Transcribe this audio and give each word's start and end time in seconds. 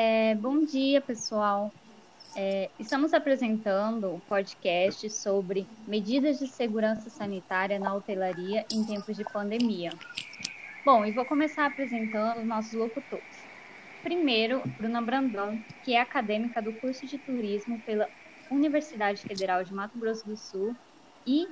É, 0.00 0.36
bom 0.36 0.64
dia, 0.64 1.00
pessoal. 1.00 1.72
É, 2.36 2.70
estamos 2.78 3.12
apresentando 3.12 4.14
o 4.14 4.22
podcast 4.28 5.10
sobre 5.10 5.66
medidas 5.88 6.38
de 6.38 6.46
segurança 6.46 7.10
sanitária 7.10 7.80
na 7.80 7.92
hotelaria 7.92 8.64
em 8.72 8.84
tempos 8.84 9.16
de 9.16 9.24
pandemia. 9.24 9.90
Bom, 10.84 11.04
e 11.04 11.10
vou 11.10 11.24
começar 11.24 11.66
apresentando 11.66 12.38
os 12.38 12.46
nossos 12.46 12.74
locutores. 12.74 13.44
Primeiro, 14.00 14.62
Bruna 14.78 15.02
Brandão, 15.02 15.60
que 15.82 15.94
é 15.94 16.00
acadêmica 16.00 16.62
do 16.62 16.72
curso 16.74 17.04
de 17.04 17.18
turismo 17.18 17.80
pela 17.80 18.08
Universidade 18.52 19.22
Federal 19.22 19.64
de 19.64 19.74
Mato 19.74 19.98
Grosso 19.98 20.24
do 20.24 20.36
Sul 20.36 20.76
e 21.26 21.48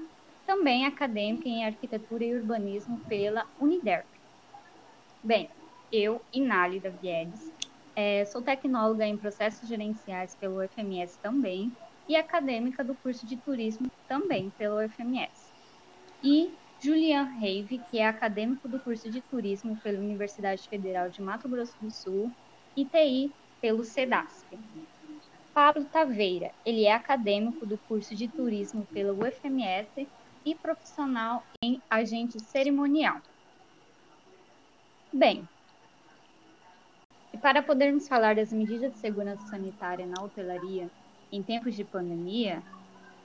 também 0.46 0.86
acadêmica 0.86 1.48
em 1.48 1.64
arquitetura 1.64 2.24
e 2.24 2.36
urbanismo 2.36 3.00
pela 3.08 3.44
Uniderp. 3.60 4.06
Bem, 5.20 5.50
eu, 5.90 6.22
Inálida 6.32 6.90
Viedes, 6.90 7.55
é, 7.96 8.26
sou 8.26 8.42
tecnóloga 8.42 9.06
em 9.06 9.16
processos 9.16 9.66
gerenciais 9.66 10.34
pelo 10.34 10.62
UFMS 10.62 11.18
também 11.22 11.72
e 12.06 12.14
acadêmica 12.14 12.84
do 12.84 12.94
curso 12.94 13.26
de 13.26 13.36
turismo 13.38 13.90
também 14.06 14.50
pelo 14.58 14.84
UFMS. 14.84 15.50
E 16.22 16.52
Julian 16.78 17.22
Reive, 17.22 17.80
que 17.90 17.98
é 17.98 18.06
acadêmico 18.06 18.68
do 18.68 18.78
curso 18.78 19.10
de 19.10 19.22
turismo 19.22 19.76
pela 19.78 19.98
Universidade 19.98 20.68
Federal 20.68 21.08
de 21.08 21.22
Mato 21.22 21.48
Grosso 21.48 21.74
do 21.80 21.90
Sul 21.90 22.30
e 22.76 22.84
TI 22.84 23.32
pelo 23.62 23.82
SEDASP. 23.82 24.58
Pablo 25.54 25.86
Taveira, 25.86 26.52
ele 26.66 26.84
é 26.84 26.92
acadêmico 26.92 27.64
do 27.64 27.78
curso 27.78 28.14
de 28.14 28.28
turismo 28.28 28.86
pela 28.92 29.14
UFMS 29.14 30.06
e 30.44 30.54
profissional 30.54 31.42
em 31.62 31.80
agente 31.88 32.38
cerimonial. 32.40 33.22
Bem, 35.10 35.48
e 37.36 37.38
para 37.38 37.62
podermos 37.62 38.08
falar 38.08 38.34
das 38.34 38.50
medidas 38.50 38.90
de 38.94 38.98
segurança 38.98 39.46
sanitária 39.48 40.06
na 40.06 40.22
hotelaria 40.22 40.88
em 41.30 41.42
tempos 41.42 41.76
de 41.76 41.84
pandemia, 41.84 42.62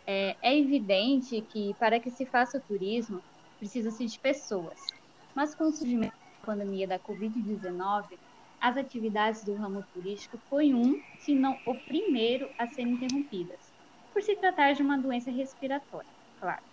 é, 0.06 0.36
é 0.42 0.60
evidente 0.60 1.40
que 1.40 1.74
para 1.76 1.98
que 1.98 2.12
se 2.12 2.26
faça 2.26 2.58
o 2.58 2.62
turismo, 2.62 3.24
precisa-se 3.58 4.06
de 4.06 4.20
pessoas. 4.20 4.86
Mas 5.34 5.56
com 5.56 5.64
o 5.64 5.72
surgimento 5.72 6.12
da 6.12 6.46
pandemia 6.46 6.86
da 6.86 7.00
Covid-19, 7.00 8.18
as 8.60 8.76
atividades 8.76 9.46
do 9.46 9.56
ramo 9.56 9.82
turístico 9.94 10.38
foi 10.50 10.74
um, 10.74 11.02
se 11.18 11.34
não 11.34 11.58
o 11.66 11.74
primeiro, 11.74 12.50
a 12.60 12.68
serem 12.68 12.96
interrompidas, 12.96 13.72
por 14.12 14.22
se 14.22 14.36
tratar 14.36 14.74
de 14.74 14.82
uma 14.82 14.98
doença 14.98 15.32
respiratória, 15.32 16.10
claro. 16.38 16.64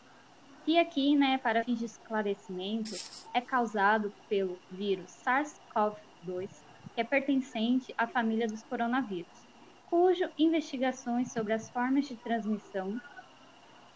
E 0.66 0.76
aqui, 0.76 1.14
né, 1.14 1.38
para 1.38 1.62
fins 1.62 1.78
de 1.78 1.84
esclarecimento, 1.84 2.96
é 3.32 3.40
causado 3.40 4.12
pelo 4.28 4.58
vírus 4.72 5.06
SARS-CoV-2, 5.24 6.48
que 6.48 6.67
é 6.96 7.04
pertencente 7.04 7.92
à 7.98 8.08
família 8.08 8.48
dos 8.48 8.62
coronavírus, 8.64 9.46
cujo 9.86 10.24
investigações 10.38 11.32
sobre 11.32 11.52
as 11.54 11.70
formas 11.70 12.06
de 12.06 12.18
transmissão 12.18 13.00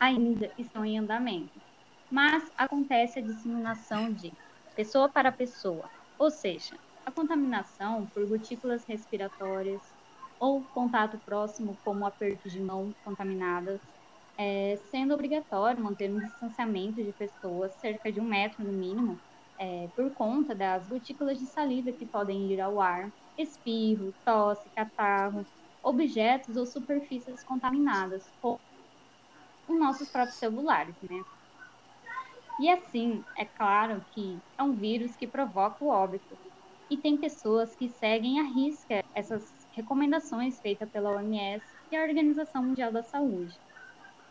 ainda 0.00 0.52
estão 0.58 0.84
em 0.84 0.98
andamento. 0.98 1.62
Mas 2.10 2.50
acontece 2.56 3.18
a 3.18 3.22
disseminação 3.22 4.12
de 4.12 4.36
pessoa 4.74 5.10
para 5.12 5.32
pessoa, 5.32 5.90
ou 6.18 6.30
seja, 6.30 6.78
a 7.06 7.12
contaminação 7.12 8.08
por 8.10 8.26
gotículas 8.28 8.84
respiratórias 8.88 9.94
ou 10.38 10.66
contato 10.68 11.20
próximo, 11.24 11.78
como 11.84 12.04
aperto 12.06 12.48
de 12.48 12.60
mão 12.60 12.94
contaminadas, 13.02 13.80
é, 14.36 14.76
sendo 14.90 15.14
obrigatório 15.14 15.82
manter 15.82 16.12
um 16.12 16.20
distanciamento 16.20 17.02
de 17.02 17.12
pessoas, 17.12 17.78
cerca 17.78 18.12
de 18.12 18.20
um 18.20 18.24
metro 18.24 18.64
no 18.64 18.72
mínimo, 18.72 19.20
é, 19.62 19.88
por 19.94 20.12
conta 20.12 20.56
das 20.56 20.88
gotículas 20.88 21.38
de 21.38 21.46
saliva 21.46 21.92
que 21.92 22.04
podem 22.04 22.50
ir 22.50 22.60
ao 22.60 22.80
ar, 22.80 23.12
espirro, 23.38 24.12
tosse, 24.24 24.68
catarro, 24.74 25.44
objetos 25.82 26.56
ou 26.56 26.66
superfícies 26.66 27.44
contaminadas, 27.44 28.24
como 28.40 28.60
os 29.68 29.78
nossos 29.78 30.10
próprios 30.10 30.38
celulares, 30.38 30.96
né? 31.08 31.22
E 32.60 32.68
assim, 32.68 33.22
é 33.38 33.44
claro 33.44 34.04
que 34.12 34.40
é 34.58 34.62
um 34.62 34.74
vírus 34.74 35.16
que 35.16 35.26
provoca 35.28 35.84
o 35.84 35.88
óbito. 35.88 36.36
E 36.90 37.00
tem 37.00 37.18
pessoas 37.20 37.74
que 37.76 37.88
seguem 37.88 38.40
à 38.40 38.42
risca 38.42 39.00
essas 39.14 39.44
recomendações 39.74 40.60
feitas 40.60 40.90
pela 40.90 41.10
OMS 41.12 41.64
e 41.90 41.96
a 41.96 42.02
Organização 42.02 42.64
Mundial 42.64 42.92
da 42.92 43.02
Saúde. 43.02 43.58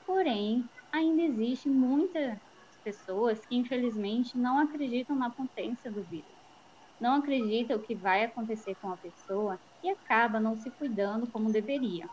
Porém, 0.05 0.69
ainda 0.91 1.21
existe 1.23 1.69
muitas 1.69 2.37
pessoas 2.83 3.45
que 3.45 3.55
infelizmente 3.55 4.37
não 4.37 4.59
acreditam 4.59 5.15
na 5.15 5.29
potência 5.29 5.89
do 5.89 6.01
vírus. 6.03 6.41
Não 6.99 7.15
acreditam 7.15 7.77
o 7.77 7.81
que 7.81 7.95
vai 7.95 8.23
acontecer 8.23 8.75
com 8.75 8.91
a 8.91 8.97
pessoa 8.97 9.59
e 9.83 9.89
acaba 9.89 10.39
não 10.39 10.55
se 10.57 10.69
cuidando 10.69 11.25
como 11.25 11.51
deveria. 11.51 12.07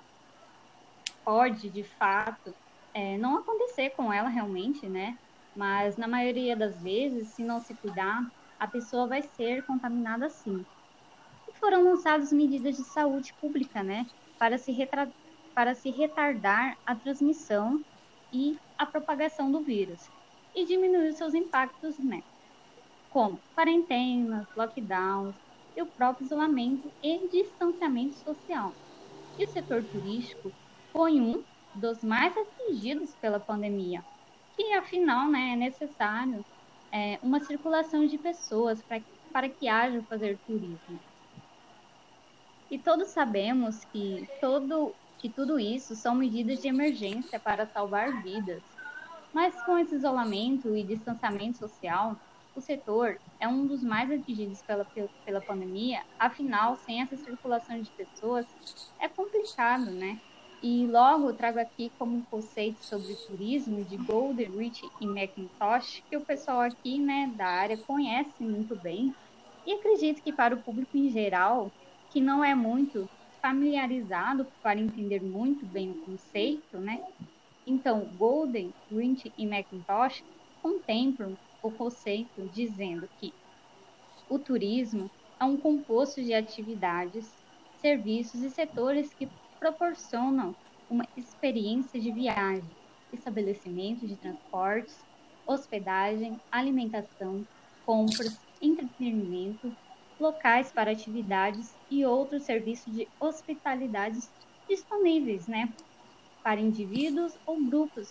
Pode, 1.25 1.69
de 1.69 1.83
fato, 1.83 2.55
é, 2.95 3.19
não 3.19 3.39
acontecer 3.39 3.91
com 3.91 4.13
ela 4.13 4.29
realmente, 4.29 4.87
né? 4.87 5.19
Mas 5.55 5.97
na 5.97 6.09
maioria 6.09 6.57
das 6.57 6.81
vezes, 6.81 7.29
se 7.29 7.43
não 7.43 7.61
se 7.61 7.75
cuidar, 7.75 8.31
a 8.59 8.67
pessoa 8.67 9.07
vai 9.07 9.23
ser 9.23 9.65
contaminada 9.65 10.31
sim. 10.31 10.65
E 11.49 11.53
foram 11.59 11.85
lançadas 11.85 12.33
medidas 12.33 12.77
de 12.77 12.85
saúde 12.85 13.35
pública, 13.35 13.83
né? 13.83 14.07
Para 14.39 14.57
se 14.57 14.73
para 15.55 15.75
se 15.75 15.91
retardar 15.91 16.79
a 16.87 16.95
transmissão 16.95 17.85
e 18.33 18.57
a 18.79 18.87
propagação 18.87 19.51
do 19.51 19.61
vírus 19.61 20.09
e 20.55 20.65
diminuir 20.65 21.13
seus 21.13 21.35
impactos, 21.35 21.99
né? 21.99 22.23
Como 23.11 23.41
quarentenas, 23.55 24.47
lockdowns 24.57 25.35
e 25.77 25.83
o 25.83 25.87
próprio 25.87 26.25
isolamento 26.25 26.91
e 27.03 27.29
distanciamento 27.29 28.15
social. 28.17 28.73
E 29.39 29.45
o 29.45 29.49
setor 29.49 29.83
turístico 29.85 30.53
foi 30.93 31.21
um 31.21 31.43
dos 31.75 32.03
mais 32.03 32.37
atingidos 32.37 33.15
pela 33.17 33.39
pandemia, 33.39 34.05
que 34.57 34.73
afinal 34.73 35.29
né, 35.29 35.53
é 35.53 35.57
necessário 35.57 36.45
é, 36.91 37.19
uma 37.23 37.41
circulação 37.41 38.07
de 38.07 38.19
pessoas 38.19 38.83
pra, 38.83 39.01
para 39.33 39.49
que 39.49 39.69
haja 39.69 40.03
fazer 40.03 40.39
turismo. 40.47 40.99
E 42.71 42.79
todos 42.79 43.09
sabemos 43.09 43.85
que 43.87 44.29
todo 44.41 44.95
que 45.19 45.29
tudo 45.29 45.59
isso 45.59 45.97
são 45.97 46.15
medidas 46.15 46.63
de 46.63 46.69
emergência 46.69 47.41
para 47.41 47.67
salvar 47.67 48.23
vidas. 48.23 48.63
Mas 49.33 49.55
com 49.63 49.79
esse 49.79 49.95
isolamento 49.95 50.75
e 50.75 50.83
distanciamento 50.83 51.59
social, 51.59 52.17
o 52.55 52.61
setor 52.61 53.19
é 53.39 53.47
um 53.47 53.67
dos 53.67 53.83
mais 53.83 54.11
atingidos 54.11 54.61
pela, 54.63 54.85
pela 55.25 55.41
pandemia, 55.41 56.03
afinal, 56.19 56.77
sem 56.77 57.01
essa 57.01 57.17
circulação 57.17 57.81
de 57.81 57.91
pessoas, 57.91 58.47
é 58.99 59.09
complicado, 59.09 59.91
né? 59.91 60.19
E 60.61 60.89
logo 60.89 61.33
trago 61.33 61.61
aqui 61.61 61.93
como 61.97 62.17
um 62.17 62.23
conceito 62.23 62.83
sobre 62.85 63.15
turismo 63.15 63.85
de 63.85 63.97
Golden 63.97 64.51
Rich 64.51 64.85
e 65.01 65.07
Macintosh, 65.07 66.03
que 66.11 66.17
o 66.17 66.21
pessoal 66.21 66.63
aqui 66.63 66.99
né, 66.99 67.33
da 67.37 67.47
área 67.47 67.77
conhece 67.77 68.43
muito 68.43 68.75
bem. 68.75 69.15
E 69.65 69.75
acredito 69.75 70.21
que 70.21 70.33
para 70.33 70.57
o 70.57 70.61
público 70.61 70.97
em 70.97 71.09
geral, 71.11 71.71
que 72.11 72.21
não 72.21 72.43
é 72.43 72.57
muito 72.57 73.09
familiarizado 73.41 74.47
para 74.61 74.81
entender 74.81 75.23
muito 75.23 75.65
bem 75.65 75.93
o 75.93 76.05
conceito, 76.05 76.77
né? 76.79 77.05
Então, 77.69 78.01
Golden, 78.17 78.73
Grinch 78.91 79.31
e 79.37 79.47
Macintosh 79.47 80.25
contemplam 80.63 81.37
o 81.63 81.71
conceito 81.71 82.49
dizendo 82.55 83.07
que 83.21 83.35
o 84.27 84.39
turismo 84.39 85.11
é 85.39 85.45
um 85.45 85.59
composto 85.59 86.23
de 86.23 86.33
atividades, 86.33 87.31
serviços 87.79 88.43
e 88.43 88.49
setores 88.49 89.13
que 89.13 89.29
proporcionam 89.61 90.57
uma 90.89 91.07
experiência 91.15 92.01
de 92.01 92.11
viagem, 92.11 92.65
estabelecimento 93.13 94.07
de 94.07 94.17
transportes, 94.17 94.99
hospedagem, 95.47 96.41
alimentação, 96.51 97.47
compras, 97.85 98.41
entretenimento, 98.63 99.71
locais 100.19 100.73
para 100.73 100.91
atividades 100.91 101.75
e 101.91 102.03
outros 102.07 102.45
serviços 102.45 102.95
de 102.95 103.07
hospitalidade 103.21 104.19
disponíveis, 104.67 105.47
né, 105.47 105.71
para 106.49 106.63
indivíduos 106.63 107.35
ou 107.45 107.63
grupos 107.63 108.11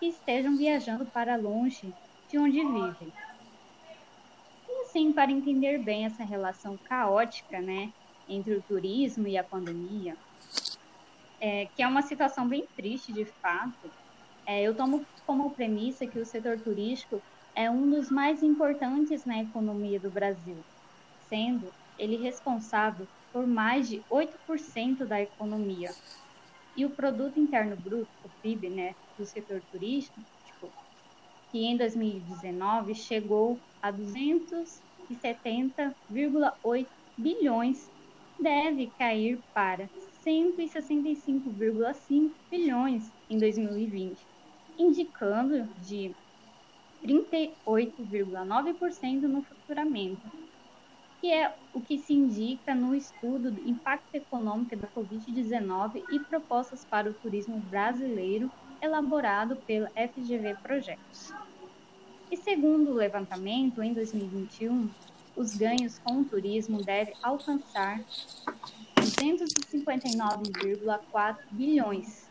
que 0.00 0.06
estejam 0.06 0.56
viajando 0.56 1.04
para 1.04 1.36
longe 1.36 1.92
de 2.30 2.38
onde 2.38 2.64
vivem. 2.64 3.12
E 4.66 4.82
assim, 4.84 5.12
para 5.12 5.30
entender 5.30 5.76
bem 5.76 6.06
essa 6.06 6.24
relação 6.24 6.78
caótica, 6.78 7.60
né, 7.60 7.92
entre 8.26 8.54
o 8.54 8.62
turismo 8.62 9.28
e 9.28 9.36
a 9.36 9.44
pandemia, 9.44 10.16
é, 11.38 11.68
que 11.76 11.82
é 11.82 11.86
uma 11.86 12.00
situação 12.00 12.48
bem 12.48 12.66
triste 12.74 13.12
de 13.12 13.26
fato, 13.26 13.90
é, 14.46 14.62
eu 14.62 14.74
tomo 14.74 15.04
como 15.26 15.50
premissa 15.50 16.06
que 16.06 16.18
o 16.18 16.24
setor 16.24 16.58
turístico 16.58 17.20
é 17.54 17.70
um 17.70 17.90
dos 17.90 18.10
mais 18.10 18.42
importantes 18.42 19.26
na 19.26 19.42
economia 19.42 20.00
do 20.00 20.08
Brasil 20.08 20.56
sendo 21.28 21.70
ele 21.98 22.16
responsável 22.16 23.06
por 23.30 23.46
mais 23.46 23.88
de 23.88 24.02
8% 24.10 25.04
da 25.04 25.20
economia. 25.20 25.92
E 26.76 26.84
o 26.84 26.94
produto 26.94 27.38
interno 27.38 27.76
bruto, 27.76 28.10
o 28.22 28.30
PIB, 28.42 28.68
né, 28.70 28.94
do 29.16 29.24
setor 29.24 29.62
turístico, 29.70 30.20
tipo, 30.44 30.74
que 31.50 31.58
em 31.58 31.76
2019 31.76 32.94
chegou 32.94 33.62
a 33.80 33.92
270,8 33.92 36.88
bilhões 37.16 37.90
deve 38.38 38.92
cair 38.98 39.40
para 39.52 39.88
165,5 40.26 42.34
bilhões 42.50 43.12
em 43.28 43.38
2020, 43.38 44.26
indicando 44.78 45.72
de 45.76 46.16
38,9% 47.04 49.28
no 49.28 49.42
faturamento, 49.44 50.22
que 51.24 51.32
é 51.32 51.56
o 51.72 51.80
que 51.80 51.96
se 51.96 52.12
indica 52.12 52.74
no 52.74 52.94
estudo 52.94 53.50
do 53.50 53.66
impacto 53.66 54.14
econômico 54.14 54.76
da 54.76 54.86
Covid-19 54.88 56.04
e 56.12 56.20
propostas 56.20 56.84
para 56.84 57.08
o 57.08 57.14
turismo 57.14 57.60
brasileiro 57.60 58.52
elaborado 58.82 59.56
pela 59.56 59.88
FGV 59.88 60.54
Projetos. 60.62 61.32
E 62.30 62.36
segundo 62.36 62.90
o 62.90 62.94
levantamento, 62.94 63.82
em 63.82 63.94
2021, 63.94 64.90
os 65.34 65.56
ganhos 65.56 65.98
com 66.00 66.20
o 66.20 66.26
turismo 66.26 66.84
devem 66.84 67.14
alcançar 67.22 68.02
259,4 68.96 71.38
bilhões, 71.52 72.28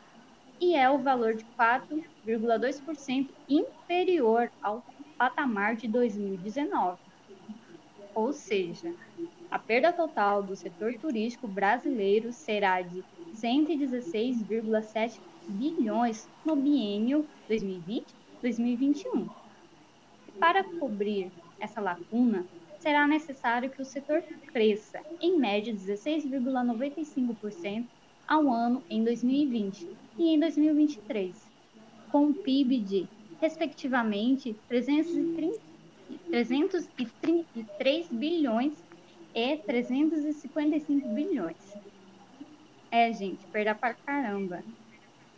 e 0.62 0.76
é 0.76 0.88
o 0.88 1.00
valor 1.00 1.34
de 1.34 1.44
4,2% 1.58 3.28
inferior 3.50 4.52
ao 4.62 4.86
patamar 5.18 5.78
de 5.78 5.88
2019. 5.88 7.00
Ou 8.16 8.32
seja, 8.32 8.94
a 9.50 9.58
perda 9.58 9.92
total 9.92 10.44
do 10.44 10.56
setor 10.56 10.94
turístico 10.96 11.48
brasileiro 11.48 12.32
será 12.32 12.80
de 12.82 13.04
116,7 13.36 15.20
bilhões 15.48 16.30
no 16.46 16.56
biênio 16.56 17.26
2020-2021. 17.50 19.28
Para 20.40 20.64
cobrir 20.64 21.32
essa 21.60 21.82
lacuna, 21.82 22.46
será 22.80 23.08
necessário 23.08 23.70
que 23.70 23.82
o 23.82 23.86
setor 23.86 24.22
cresça, 24.52 25.02
em 25.22 25.38
média, 25.38 25.74
16,95% 25.74 27.86
ao 28.28 28.52
ano 28.52 28.84
em 28.90 29.04
2020 29.04 29.88
e 30.18 30.30
em 30.30 30.40
2023, 30.40 31.36
com 32.12 32.26
um 32.26 32.34
PIB 32.34 32.80
de, 32.80 33.08
respectivamente, 33.40 34.56
330, 34.68 35.73
333 36.34 38.08
bilhões 38.08 38.74
e 39.36 39.56
355 39.56 41.08
bilhões. 41.10 41.78
É, 42.90 43.14
gente, 43.14 43.46
perda 43.52 43.76
para 43.76 43.94
caramba. 43.94 44.64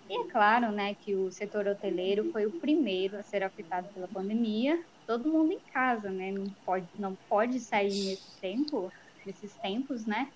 E 0.09 0.21
é 0.21 0.23
claro, 0.27 0.71
né, 0.71 0.95
que 0.95 1.13
o 1.13 1.29
setor 1.33 1.67
hoteleiro 1.67 2.31
foi 2.31 2.45
o 2.45 2.51
primeiro 2.51 3.17
a 3.17 3.23
ser 3.23 3.43
afetado 3.43 3.89
pela 3.89 4.07
pandemia, 4.07 4.81
todo 5.05 5.27
mundo 5.27 5.51
em 5.51 5.59
casa, 5.73 6.09
né? 6.09 6.31
Não 6.31 6.47
pode, 6.65 6.87
não 6.97 7.13
pode 7.27 7.59
sair 7.59 8.05
nesse 8.05 8.39
tempo, 8.39 8.89
nesses 9.25 9.53
tempos, 9.55 10.05
né? 10.05 10.29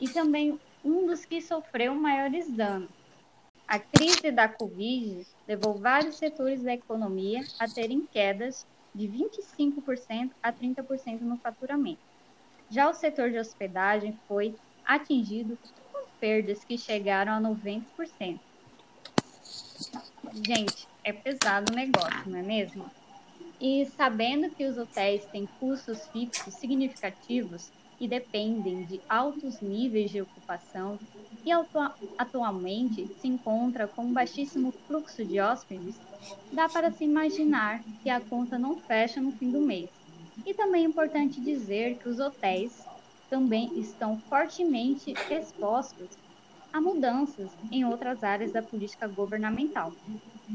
E 0.00 0.08
também 0.08 0.56
um 0.84 1.04
dos 1.04 1.24
que 1.24 1.42
sofreu 1.42 1.96
maiores 1.96 2.48
danos. 2.48 2.90
A 3.66 3.80
crise 3.80 4.30
da 4.30 4.48
Covid 4.48 5.26
levou 5.48 5.74
vários 5.74 6.16
setores 6.16 6.62
da 6.62 6.74
economia 6.74 7.42
a 7.58 7.66
terem 7.66 8.06
quedas 8.12 8.64
de 8.96 9.06
25% 9.06 10.30
a 10.42 10.52
30% 10.52 11.20
no 11.20 11.36
faturamento. 11.36 12.00
Já 12.70 12.88
o 12.88 12.94
setor 12.94 13.30
de 13.30 13.38
hospedagem 13.38 14.18
foi 14.26 14.54
atingido 14.84 15.58
com 15.92 16.00
perdas 16.18 16.64
que 16.64 16.78
chegaram 16.78 17.34
a 17.34 17.40
90%. 17.40 18.40
Gente, 20.44 20.88
é 21.04 21.12
pesado 21.12 21.72
o 21.72 21.76
negócio, 21.76 22.30
não 22.30 22.38
é 22.38 22.42
mesmo? 22.42 22.90
E 23.60 23.86
sabendo 23.96 24.50
que 24.50 24.64
os 24.64 24.78
hotéis 24.78 25.24
têm 25.26 25.46
custos 25.60 26.06
fixos 26.08 26.54
significativos 26.54 27.70
e 28.00 28.08
dependem 28.08 28.84
de 28.84 29.02
altos 29.08 29.60
níveis 29.60 30.10
de 30.10 30.20
ocupação 30.20 30.98
e 31.44 31.50
atualmente 32.18 33.06
se 33.14 33.28
encontra 33.28 33.86
com 33.86 34.06
um 34.06 34.12
baixíssimo 34.12 34.72
fluxo 34.86 35.24
de 35.24 35.40
hóspedes, 35.40 35.96
dá 36.52 36.68
para 36.68 36.90
se 36.90 37.04
imaginar 37.04 37.82
que 38.02 38.10
a 38.10 38.20
conta 38.20 38.58
não 38.58 38.80
fecha 38.82 39.20
no 39.20 39.32
fim 39.32 39.50
do 39.50 39.60
mês. 39.60 39.90
E 40.44 40.54
também 40.54 40.84
é 40.84 40.88
importante 40.88 41.40
dizer 41.40 41.98
que 41.98 42.08
os 42.08 42.18
hotéis 42.18 42.72
também 43.28 43.78
estão 43.78 44.20
fortemente 44.28 45.12
expostos 45.30 46.10
a 46.72 46.80
mudanças 46.80 47.56
em 47.70 47.84
outras 47.84 48.22
áreas 48.22 48.52
da 48.52 48.62
política 48.62 49.06
governamental 49.08 49.96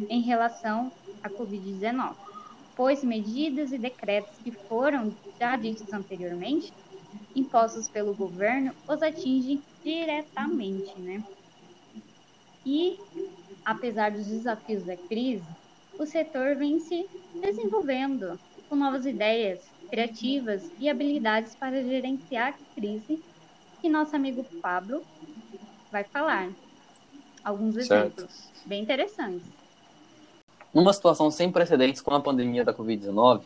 em 0.10 0.22
relação 0.22 0.92
à 1.24 1.30
Covid-19 1.30 2.16
pois 2.76 3.04
medidas 3.04 3.72
e 3.72 3.78
decretos 3.78 4.40
que 4.40 4.52
foram 4.68 5.16
já 5.40 5.56
ditos 5.56 5.92
anteriormente, 5.94 6.74
impostos 7.36 7.88
pelo 7.88 8.14
governo, 8.14 8.74
os 8.88 9.02
atingem 9.02 9.62
diretamente, 9.84 10.94
né? 11.00 11.24
E, 12.66 13.00
apesar 13.66 14.12
dos 14.12 14.28
desafios 14.28 14.84
da 14.84 14.96
crise, 14.96 15.44
o 15.98 16.06
setor 16.06 16.56
vem 16.56 16.80
se 16.80 17.08
desenvolvendo 17.36 18.40
com 18.70 18.76
novas 18.76 19.06
ideias 19.06 19.60
criativas 19.90 20.72
e 20.80 20.90
habilidades 20.90 21.54
para 21.56 21.84
gerenciar 21.84 22.54
a 22.54 22.80
crise, 22.80 23.22
que 23.82 23.90
nosso 23.90 24.16
amigo 24.16 24.44
Pablo 24.62 25.04
vai 25.92 26.04
falar. 26.04 26.50
Alguns 27.44 27.76
exemplos 27.76 28.32
certo. 28.32 28.68
bem 28.68 28.82
interessantes. 28.82 29.46
Numa 30.74 30.94
situação 30.94 31.30
sem 31.30 31.52
precedentes 31.52 32.02
com 32.02 32.14
a 32.14 32.22
pandemia 32.22 32.64
da 32.64 32.74
Covid-19, 32.74 33.42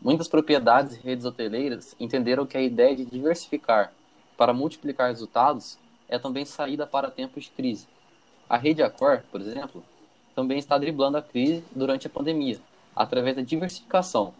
muitas 0.00 0.28
propriedades 0.28 0.96
e 0.96 1.00
redes 1.00 1.24
hoteleiras 1.24 1.94
entenderam 1.98 2.46
que 2.46 2.56
a 2.56 2.62
ideia 2.62 2.94
de 2.94 3.04
diversificar 3.04 3.92
para 4.36 4.52
multiplicar 4.52 5.08
resultados 5.08 5.78
é 6.08 6.18
também 6.18 6.44
saída 6.44 6.86
para 6.86 7.10
tempos 7.10 7.44
de 7.44 7.50
crise. 7.50 7.86
A 8.48 8.56
rede 8.56 8.82
Accor, 8.82 9.22
por 9.30 9.40
exemplo, 9.40 9.84
também 10.34 10.58
está 10.58 10.78
driblando 10.78 11.18
a 11.18 11.22
crise 11.22 11.64
durante 11.74 12.06
a 12.06 12.10
pandemia, 12.10 12.60
através 12.94 13.36
da 13.36 13.42
diversificação. 13.42 14.32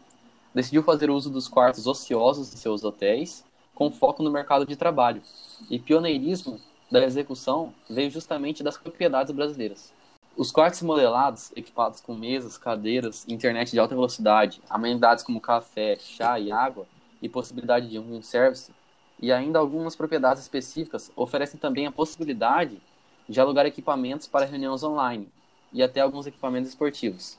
Decidiu 0.55 0.83
fazer 0.83 1.11
uso 1.11 1.29
dos 1.29 1.49
quartos 1.49 1.87
ociosos 1.87 2.51
de 2.51 2.57
seus 2.57 2.85
hotéis, 2.85 3.45
com 3.75 3.91
foco 3.91 4.23
no 4.23 4.31
mercado 4.31 4.65
de 4.65 4.77
trabalho, 4.77 5.21
e 5.69 5.79
pioneirismo 5.79 6.61
da 6.91 7.05
execução 7.05 7.75
veio 7.89 8.11
justamente 8.11 8.63
das 8.63 8.79
propriedades 8.79 9.33
brasileiras. 9.33 9.93
Os 10.39 10.53
quartos 10.53 10.83
modelados, 10.83 11.51
equipados 11.57 12.01
com 12.01 12.15
mesas, 12.15 12.57
cadeiras, 12.57 13.27
internet 13.27 13.73
de 13.73 13.81
alta 13.81 13.97
velocidade, 13.97 14.63
amenidades 14.71 15.25
como 15.25 15.41
café, 15.41 15.97
chá 15.99 16.39
e 16.39 16.53
água, 16.53 16.87
e 17.21 17.29
possibilidade 17.29 17.89
de 17.89 17.99
um 17.99 18.23
service, 18.23 18.73
e 19.21 19.33
ainda 19.33 19.59
algumas 19.59 19.97
propriedades 19.97 20.41
específicas, 20.41 21.11
oferecem 21.17 21.59
também 21.59 21.89
a 21.89 21.91
possibilidade 21.91 22.81
de 23.29 23.41
alugar 23.41 23.67
equipamentos 23.67 24.29
para 24.29 24.47
reuniões 24.47 24.85
online 24.85 25.29
e 25.73 25.83
até 25.83 26.01
alguns 26.03 26.25
equipamentos 26.25 26.69
esportivos. 26.69 27.37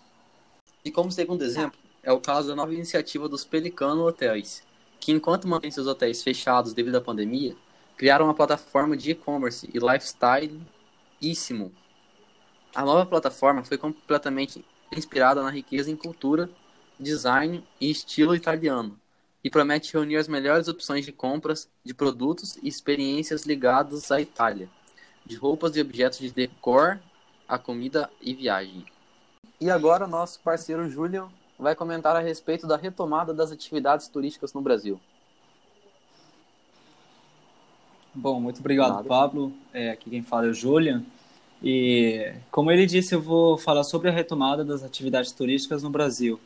E 0.84 0.92
como 0.92 1.10
segundo 1.10 1.42
exemplo, 1.42 1.80
é 2.04 2.12
o 2.12 2.20
caso 2.20 2.50
da 2.50 2.56
nova 2.56 2.74
iniciativa 2.74 3.30
dos 3.30 3.46
Pelicano 3.46 4.06
Hotéis, 4.06 4.62
que 5.00 5.14
enquanto 5.14 5.48
mantêm 5.48 5.72
seus 5.72 5.88
hotéis 5.88 6.22
fechados 6.22 6.74
devido 6.74 6.98
à 6.98 7.02
pandemia, 7.02 7.56
criaram 7.96 8.26
uma 8.26 8.36
plataforma 8.36 8.98
de 8.98 9.12
e-commerce 9.12 9.70
e 9.74 9.80
lifestyle 9.80 10.60
íssimo 11.22 11.72
a 12.80 12.86
nova 12.86 13.06
plataforma 13.06 13.62
foi 13.62 13.78
completamente 13.78 14.64
inspirada 14.96 15.44
na 15.44 15.50
riqueza 15.50 15.92
em 15.92 15.98
cultura, 15.98 16.50
design 16.98 17.62
e 17.78 17.92
estilo 17.92 18.34
italiano, 18.34 18.98
e 19.44 19.50
promete 19.50 19.92
reunir 19.92 20.16
as 20.16 20.30
melhores 20.30 20.70
opções 20.70 21.04
de 21.04 21.12
compras 21.12 21.68
de 21.84 21.94
produtos 21.94 22.56
e 22.64 22.70
experiências 22.70 23.46
ligados 23.46 24.10
à 24.14 24.22
Itália, 24.22 24.70
de 25.26 25.36
roupas 25.36 25.76
e 25.76 25.82
objetos 25.82 26.20
de 26.20 26.32
decor, 26.32 27.02
a 27.50 27.58
comida 27.58 28.10
e 28.22 28.34
viagem. 28.34 28.86
E 29.60 29.70
agora 29.70 30.08
nosso 30.08 30.40
parceiro 30.40 30.90
Julian 30.90 31.28
vai 31.60 31.76
comentar 31.76 32.16
a 32.16 32.22
respeito 32.22 32.66
da 32.66 32.78
retomada 32.78 33.34
das 33.34 33.52
atividades 33.52 34.08
turísticas 34.08 34.54
no 34.54 34.62
Brasil. 34.62 35.02
Bom, 38.16 38.40
muito 38.40 38.62
obrigado, 38.62 39.04
Pablo. 39.04 39.52
É, 39.74 39.92
aqui 39.92 40.10
quem 40.10 40.24
fala 40.24 40.46
é 40.46 40.50
o 40.52 40.54
Julian. 40.54 41.04
E, 41.64 42.34
como 42.52 42.72
ele 42.72 42.86
disse, 42.86 43.14
eu 43.14 43.22
vou 43.22 43.58
falar 43.58 43.84
sobre 43.84 44.10
a 44.10 44.14
retomada 44.14 44.64
das 44.64 44.84
atividades 44.84 45.32
turísticas 45.32 45.84
no 45.84 45.90
Brasil, 45.90 46.40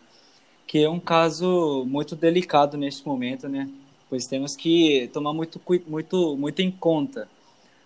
que 0.66 0.80
é 0.84 0.90
um 0.90 1.00
caso 1.00 1.86
muito 1.88 2.16
delicado 2.16 2.78
neste 2.78 3.06
momento, 3.06 3.48
né? 3.48 3.70
Pois 4.10 4.26
temos 4.26 4.56
que 4.56 5.10
tomar 5.14 5.34
muito, 5.34 5.62
muito, 5.88 6.36
muito 6.36 6.62
em 6.62 6.72
conta 6.72 7.28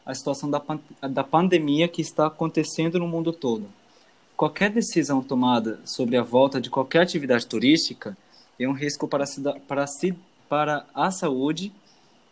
a 0.05 0.13
situação 0.13 0.50
da, 0.50 0.62
da 1.10 1.24
pandemia 1.24 1.88
que 1.88 2.01
está 2.01 2.27
acontecendo 2.27 2.98
no 2.98 3.07
mundo 3.07 3.34
todo. 3.34 3.65
Qualquer 4.38 4.69
decisão 4.69 5.22
tomada 5.22 5.79
sobre 5.84 6.15
a 6.15 6.24
volta 6.24 6.62
de 6.62 6.69
qualquer 6.69 7.01
atividade 7.01 7.46
turística 7.46 8.15
é 8.57 8.67
um 8.67 8.74
risco 8.74 9.07
para, 9.07 9.25
para, 9.67 9.86
para 10.48 10.86
a 10.93 11.12
saúde 11.12 11.74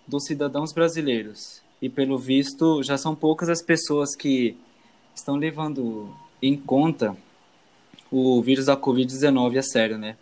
dos 0.08 0.26
cidadãos 0.26 0.72
brasileiros. 0.72 1.62
E, 1.82 1.90
pelo 1.90 2.18
visto, 2.18 2.82
já 2.82 2.98
são 2.98 3.14
poucas 3.14 3.50
as 3.50 3.62
pessoas 3.62 4.16
que 4.16 4.56
estão 5.16 5.36
levando 5.36 6.14
em 6.42 6.56
conta 6.56 7.16
o 8.12 8.42
vírus 8.42 8.66
da 8.66 8.78
Covid-19 8.78 9.58
a 9.58 9.64
sério, 9.64 9.98
né? 9.98 10.18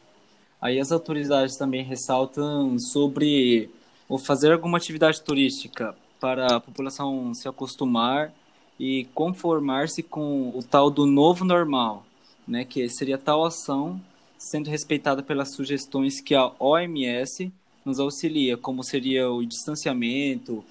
Aí 0.62 0.80
as 0.80 0.92
autoridades 0.92 1.58
também 1.58 1.84
ressaltam 1.84 2.80
sobre 2.80 3.70
o 4.08 4.18
fazer 4.18 4.52
alguma 4.54 4.78
atividade 4.78 5.22
turística 5.22 5.96
para 6.20 6.56
a 6.56 6.60
população 6.60 7.34
se 7.34 7.48
acostumar 7.50 8.34
e 8.80 9.06
conformar-se 9.14 10.02
com 10.02 10.50
o 10.56 10.64
tal 10.64 10.90
do 10.90 11.06
novo 11.06 11.44
normal, 11.44 12.06
né, 12.48 12.64
que 12.64 12.88
seria 12.90 13.18
tal 13.18 13.44
ação 13.44 14.02
sendo 14.38 14.70
respeitada 14.70 15.22
pelas 15.22 15.54
sugestões 15.54 16.20
que 16.20 16.34
a 16.36 16.52
OMS 16.60 17.52
nos 17.86 18.00
auxilia, 18.00 18.58
como 18.58 18.84
seria 18.84 19.30
o 19.30 19.46
distanciamento, 19.46 20.64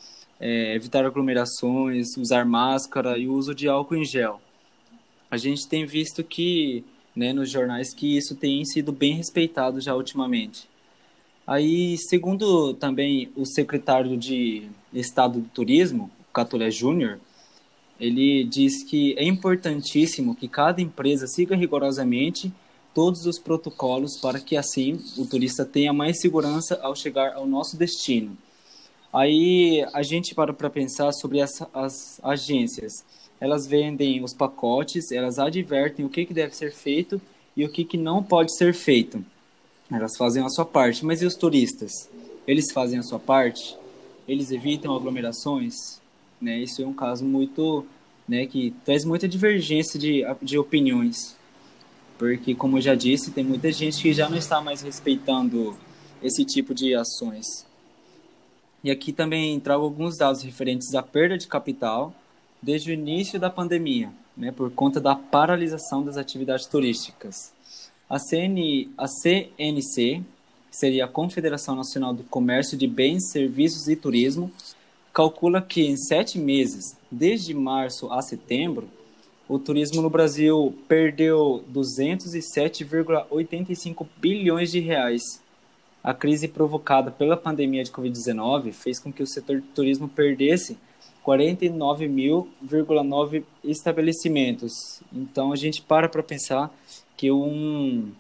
é, 0.42 0.74
evitar 0.74 1.06
aglomerações, 1.06 2.16
usar 2.16 2.44
máscara 2.44 3.16
e 3.16 3.28
o 3.28 3.34
uso 3.34 3.54
de 3.54 3.68
álcool 3.68 3.94
em 3.94 4.04
gel. 4.04 4.40
A 5.30 5.36
gente 5.36 5.68
tem 5.68 5.86
visto 5.86 6.24
que, 6.24 6.84
né, 7.14 7.32
nos 7.32 7.48
jornais, 7.48 7.94
que 7.94 8.16
isso 8.16 8.34
tem 8.34 8.64
sido 8.64 8.90
bem 8.90 9.14
respeitado 9.14 9.80
já 9.80 9.94
ultimamente. 9.94 10.68
Aí, 11.46 11.96
segundo 11.96 12.74
também 12.74 13.30
o 13.36 13.46
secretário 13.46 14.16
de 14.16 14.68
Estado 14.92 15.38
do 15.38 15.48
Turismo, 15.48 16.10
Catulé 16.32 16.72
Júnior, 16.72 17.20
ele 18.00 18.42
diz 18.42 18.82
que 18.82 19.14
é 19.16 19.24
importantíssimo 19.24 20.34
que 20.34 20.48
cada 20.48 20.82
empresa 20.82 21.28
siga 21.28 21.54
rigorosamente 21.54 22.52
todos 22.92 23.26
os 23.26 23.38
protocolos 23.38 24.18
para 24.20 24.40
que 24.40 24.56
assim 24.56 24.98
o 25.16 25.24
turista 25.24 25.64
tenha 25.64 25.92
mais 25.92 26.20
segurança 26.20 26.80
ao 26.82 26.96
chegar 26.96 27.34
ao 27.34 27.46
nosso 27.46 27.76
destino. 27.76 28.36
Aí 29.12 29.84
a 29.92 30.02
gente 30.02 30.34
para 30.34 30.52
para 30.52 30.70
pensar 30.70 31.12
sobre 31.12 31.40
as, 31.40 31.62
as 31.72 32.20
agências. 32.22 33.04
Elas 33.40 33.66
vendem 33.66 34.22
os 34.22 34.32
pacotes, 34.32 35.10
elas 35.10 35.38
advertem 35.38 36.04
o 36.04 36.08
que, 36.08 36.24
que 36.24 36.32
deve 36.32 36.54
ser 36.54 36.72
feito 36.72 37.20
e 37.56 37.64
o 37.64 37.68
que, 37.68 37.84
que 37.84 37.98
não 37.98 38.22
pode 38.22 38.56
ser 38.56 38.72
feito. 38.72 39.24
Elas 39.90 40.16
fazem 40.16 40.42
a 40.42 40.48
sua 40.48 40.64
parte, 40.64 41.04
mas 41.04 41.20
e 41.20 41.26
os 41.26 41.34
turistas? 41.34 42.08
Eles 42.46 42.72
fazem 42.72 42.98
a 42.98 43.02
sua 43.02 43.18
parte? 43.18 43.76
Eles 44.26 44.50
evitam 44.50 44.94
aglomerações? 44.94 45.74
Né? 46.40 46.58
Isso 46.60 46.82
é 46.82 46.86
um 46.86 46.94
caso 46.94 47.24
muito, 47.24 47.84
né, 48.26 48.46
que 48.46 48.72
traz 48.84 49.04
muita 49.04 49.28
divergência 49.28 49.98
de, 49.98 50.24
de 50.40 50.56
opiniões 50.56 51.36
porque, 52.22 52.54
como 52.54 52.78
eu 52.78 52.80
já 52.80 52.94
disse, 52.94 53.32
tem 53.32 53.42
muita 53.42 53.72
gente 53.72 54.00
que 54.00 54.12
já 54.12 54.28
não 54.28 54.38
está 54.38 54.60
mais 54.60 54.80
respeitando 54.80 55.76
esse 56.22 56.44
tipo 56.44 56.72
de 56.72 56.94
ações. 56.94 57.66
E 58.82 58.90
aqui 58.90 59.12
também 59.12 59.60
trago 59.60 59.84
alguns 59.84 60.16
dados 60.16 60.42
referentes 60.42 60.94
à 60.94 61.02
perda 61.02 61.38
de 61.38 61.46
capital 61.46 62.14
desde 62.60 62.90
o 62.90 62.94
início 62.94 63.38
da 63.38 63.50
pandemia, 63.50 64.10
né, 64.36 64.52
por 64.52 64.70
conta 64.70 65.00
da 65.00 65.14
paralisação 65.14 66.04
das 66.04 66.16
atividades 66.16 66.66
turísticas. 66.66 67.52
A, 68.08 68.18
CN, 68.18 68.90
a 68.98 69.06
CNC, 69.06 70.22
que 70.70 70.76
seria 70.76 71.04
a 71.04 71.08
Confederação 71.08 71.74
Nacional 71.74 72.12
do 72.12 72.24
Comércio 72.24 72.76
de 72.76 72.86
Bens, 72.86 73.30
Serviços 73.30 73.88
e 73.88 73.96
Turismo, 73.96 74.50
calcula 75.12 75.60
que 75.60 75.82
em 75.82 75.96
sete 75.96 76.38
meses, 76.38 76.96
desde 77.10 77.54
março 77.54 78.12
a 78.12 78.22
setembro, 78.22 78.88
o 79.48 79.58
turismo 79.58 80.00
no 80.00 80.08
Brasil 80.08 80.72
perdeu 80.88 81.64
207,85 81.72 84.06
bilhões 84.16 84.70
de 84.70 84.78
reais. 84.80 85.42
A 86.02 86.12
crise 86.12 86.48
provocada 86.48 87.10
pela 87.10 87.36
pandemia 87.36 87.84
de 87.84 87.92
Covid-19 87.92 88.72
fez 88.72 88.98
com 88.98 89.12
que 89.12 89.22
o 89.22 89.26
setor 89.26 89.60
de 89.60 89.66
turismo 89.68 90.08
perdesse 90.08 90.76
49.000,9 91.24 93.44
estabelecimentos. 93.62 95.00
Então 95.12 95.52
a 95.52 95.56
gente 95.56 95.80
para 95.80 96.08
para 96.08 96.20
pensar 96.22 96.74
que 97.16 97.30
um 97.30 98.10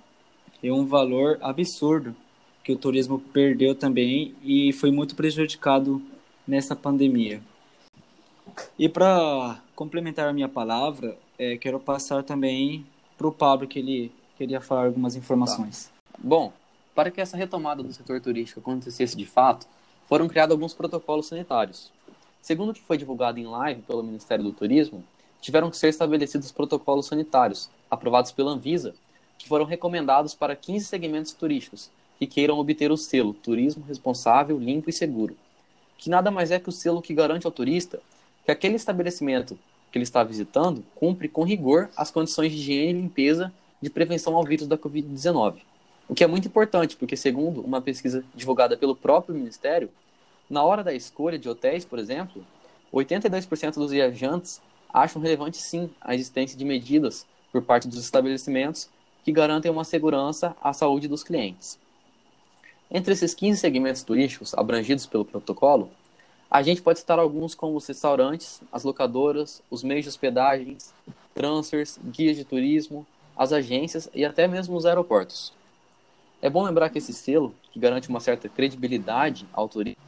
é 0.62 0.72
um 0.72 0.86
valor 0.86 1.38
absurdo 1.42 2.14
que 2.62 2.72
o 2.72 2.76
turismo 2.76 3.18
perdeu 3.18 3.74
também 3.74 4.36
e 4.42 4.72
foi 4.72 4.92
muito 4.92 5.16
prejudicado 5.16 6.00
nessa 6.46 6.76
pandemia. 6.76 7.42
E 8.78 8.88
para 8.88 9.60
complementar 9.74 10.28
a 10.28 10.32
minha 10.32 10.48
palavra, 10.48 11.18
é, 11.38 11.56
quero 11.56 11.80
passar 11.80 12.22
também 12.22 12.86
para 13.18 13.26
o 13.26 13.32
Pablo, 13.32 13.66
que 13.66 13.80
ele 13.80 14.12
queria 14.36 14.60
falar 14.60 14.86
algumas 14.86 15.16
informações. 15.16 15.90
Tá. 16.12 16.18
Bom, 16.22 16.52
para 16.94 17.10
que 17.10 17.20
essa 17.20 17.36
retomada 17.36 17.82
do 17.82 17.92
setor 17.92 18.20
turístico 18.20 18.60
acontecesse 18.60 19.16
de 19.16 19.26
fato, 19.26 19.66
foram 20.08 20.28
criados 20.28 20.52
alguns 20.52 20.74
protocolos 20.74 21.26
sanitários. 21.26 21.90
Segundo 22.40 22.70
o 22.70 22.74
que 22.74 22.82
foi 22.82 22.98
divulgado 22.98 23.38
em 23.38 23.46
live 23.46 23.82
pelo 23.82 24.02
Ministério 24.02 24.44
do 24.44 24.52
Turismo, 24.52 25.04
tiveram 25.40 25.70
que 25.70 25.76
ser 25.76 25.88
estabelecidos 25.88 26.52
protocolos 26.52 27.06
sanitários, 27.06 27.70
aprovados 27.90 28.32
pela 28.32 28.50
Anvisa, 28.52 28.94
que 29.38 29.48
foram 29.48 29.64
recomendados 29.64 30.34
para 30.34 30.54
15 30.54 30.84
segmentos 30.86 31.32
turísticos 31.32 31.90
que 32.18 32.26
queiram 32.26 32.58
obter 32.58 32.92
o 32.92 32.96
selo 32.96 33.34
Turismo 33.34 33.84
Responsável, 33.84 34.58
Limpo 34.58 34.88
e 34.88 34.92
Seguro, 34.92 35.36
que 35.98 36.10
nada 36.10 36.30
mais 36.30 36.50
é 36.50 36.60
que 36.60 36.68
o 36.68 36.72
selo 36.72 37.02
que 37.02 37.14
garante 37.14 37.46
ao 37.46 37.52
turista 37.52 38.00
que 38.44 38.50
aquele 38.50 38.76
estabelecimento 38.76 39.58
que 39.90 39.98
ele 39.98 40.04
está 40.04 40.22
visitando 40.24 40.84
cumpre 40.94 41.28
com 41.28 41.44
rigor 41.44 41.90
as 41.96 42.10
condições 42.10 42.52
de 42.52 42.58
higiene 42.58 42.98
e 42.98 43.02
limpeza 43.02 43.52
de 43.80 43.90
prevenção 43.90 44.34
ao 44.36 44.44
vírus 44.44 44.66
da 44.66 44.78
Covid-19. 44.78 45.56
O 46.08 46.14
que 46.14 46.24
é 46.24 46.26
muito 46.26 46.48
importante, 46.48 46.96
porque, 46.96 47.16
segundo 47.16 47.60
uma 47.60 47.80
pesquisa 47.80 48.24
divulgada 48.34 48.76
pelo 48.76 48.94
próprio 48.94 49.34
Ministério, 49.34 49.90
na 50.48 50.62
hora 50.62 50.84
da 50.84 50.92
escolha 50.92 51.38
de 51.38 51.48
hotéis, 51.48 51.84
por 51.84 51.98
exemplo, 51.98 52.44
82% 52.92 53.74
dos 53.74 53.90
viajantes 53.90 54.60
acham 54.92 55.22
relevante 55.22 55.56
sim 55.56 55.88
a 56.00 56.14
existência 56.14 56.58
de 56.58 56.64
medidas 56.64 57.26
por 57.50 57.62
parte 57.62 57.88
dos 57.88 57.98
estabelecimentos 57.98 58.88
que 59.24 59.32
garantem 59.32 59.70
uma 59.70 59.84
segurança 59.84 60.54
à 60.60 60.72
saúde 60.72 61.08
dos 61.08 61.22
clientes. 61.22 61.78
Entre 62.90 63.14
esses 63.14 63.32
15 63.32 63.58
segmentos 63.58 64.02
turísticos 64.02 64.52
abrangidos 64.52 65.06
pelo 65.06 65.24
protocolo, 65.24 65.90
a 66.50 66.62
gente 66.62 66.82
pode 66.82 66.98
citar 66.98 67.18
alguns 67.18 67.54
como 67.54 67.76
os 67.76 67.86
restaurantes, 67.86 68.60
as 68.70 68.84
locadoras, 68.84 69.62
os 69.70 69.82
meios 69.82 70.04
de 70.04 70.10
hospedagens, 70.10 70.92
transfers, 71.34 71.98
guias 72.04 72.36
de 72.36 72.44
turismo, 72.44 73.06
as 73.34 73.52
agências 73.52 74.10
e 74.12 74.22
até 74.22 74.46
mesmo 74.46 74.76
os 74.76 74.84
aeroportos. 74.84 75.54
É 76.42 76.50
bom 76.50 76.64
lembrar 76.64 76.90
que 76.90 76.98
esse 76.98 77.12
selo, 77.12 77.54
que 77.70 77.78
garante 77.78 78.08
uma 78.08 78.18
certa 78.18 78.48
credibilidade 78.48 79.46
ao 79.52 79.68
turismo 79.68 80.02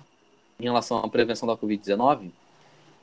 em 0.59 0.65
relação 0.65 0.99
à 0.99 1.09
prevenção 1.09 1.47
da 1.47 1.57
Covid-19, 1.57 2.33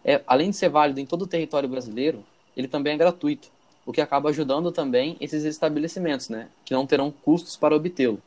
é, 0.04 0.22
além 0.28 0.50
de 0.50 0.58
ser 0.58 0.68
válido 0.68 1.00
em 1.00 1.06
todo 1.06 1.22
o 1.22 1.28
território 1.28 1.70
brasileiro, 1.70 2.26
ele 2.58 2.68
também 2.68 2.94
é 2.94 2.98
gratuito, 2.98 3.48
o 3.86 3.94
que 3.94 4.02
acaba 4.02 4.30
ajudando 4.30 4.70
também 4.70 5.16
esses 5.22 5.46
estabelecimentos, 5.46 6.28
né, 6.28 6.50
que 6.66 6.74
não 6.74 6.86
terão 6.86 7.10
custos 7.10 7.56
para 7.56 7.74
obtê-lo. 7.74 8.22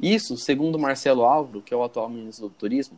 Isso, 0.00 0.38
segundo 0.38 0.78
Marcelo 0.78 1.24
Álvaro, 1.24 1.60
que 1.60 1.74
é 1.74 1.76
o 1.76 1.84
atual 1.84 2.08
ministro 2.08 2.48
do 2.48 2.54
Turismo, 2.54 2.96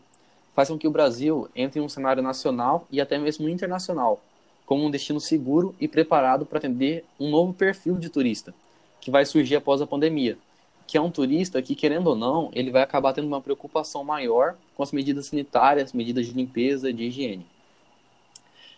faz 0.55 0.69
com 0.69 0.79
que 0.79 0.87
o 0.87 0.93
Brasil 0.93 1.49
entre 1.57 1.81
em 1.81 1.83
um 1.83 1.89
cenário 1.89 2.23
nacional 2.23 2.87
e 2.89 3.01
até 3.01 3.19
mesmo 3.19 3.49
internacional, 3.49 4.23
como 4.65 4.85
um 4.85 4.91
destino 4.93 5.21
seguro 5.21 5.75
e 5.81 5.89
preparado 5.89 6.47
para 6.47 6.59
atender 6.59 7.05
um 7.19 7.29
novo 7.29 7.53
perfil 7.53 7.97
de 7.97 8.09
turista, 8.09 8.55
que 9.01 9.11
vai 9.11 9.27
surgir 9.27 9.57
após 9.57 9.83
a 9.83 9.87
pandemia, 9.87 10.39
que 10.87 10.97
é 10.99 11.01
um 11.01 11.11
turista 11.11 11.61
que, 11.63 11.75
querendo 11.75 12.09
ou 12.09 12.17
não, 12.17 12.51
ele 12.53 12.71
vai 12.71 12.83
acabar 12.83 13.13
tendo 13.13 13.27
uma 13.27 13.41
preocupação 13.41 14.05
maior 14.05 14.57
com 14.77 14.83
as 14.83 14.93
medidas 14.93 15.27
sanitárias, 15.27 15.93
medidas 15.93 16.27
de 16.27 16.33
limpeza, 16.33 16.93
de 16.93 17.05
higiene. 17.05 17.47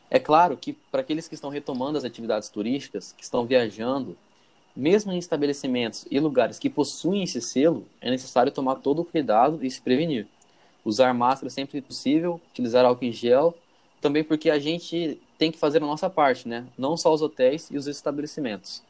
É 0.08 0.18
claro 0.18 0.56
que 0.56 0.72
para 0.72 1.00
aqueles 1.00 1.26
que 1.26 1.34
estão 1.34 1.50
retomando 1.50 1.98
as 1.98 2.04
atividades 2.04 2.48
turísticas, 2.48 3.12
que 3.12 3.24
estão 3.24 3.44
viajando, 3.44 4.16
mesmo 4.74 5.10
em 5.12 5.18
estabelecimentos 5.18 6.06
e 6.10 6.20
lugares 6.20 6.58
que 6.58 6.70
possuem 6.70 7.24
esse 7.24 7.40
selo, 7.40 7.86
é 8.00 8.10
necessário 8.10 8.52
tomar 8.52 8.76
todo 8.76 9.02
o 9.02 9.04
cuidado 9.04 9.64
e 9.64 9.70
se 9.70 9.80
prevenir 9.80 10.28
usar 10.86 11.12
máscara 11.12 11.50
sempre 11.50 11.80
que 11.80 11.86
possível, 11.86 12.40
utilizar 12.52 12.84
álcool 12.84 13.04
em 13.04 13.12
gel, 13.12 13.54
também 14.00 14.22
porque 14.22 14.48
a 14.48 14.58
gente 14.58 15.20
tem 15.36 15.50
que 15.50 15.58
fazer 15.58 15.78
a 15.78 15.86
nossa 15.86 16.08
parte, 16.08 16.46
né? 16.46 16.64
Não 16.78 16.96
só 16.96 17.12
os 17.12 17.20
hotéis 17.20 17.68
e 17.70 17.76
os 17.76 17.88
estabelecimentos. 17.88 18.82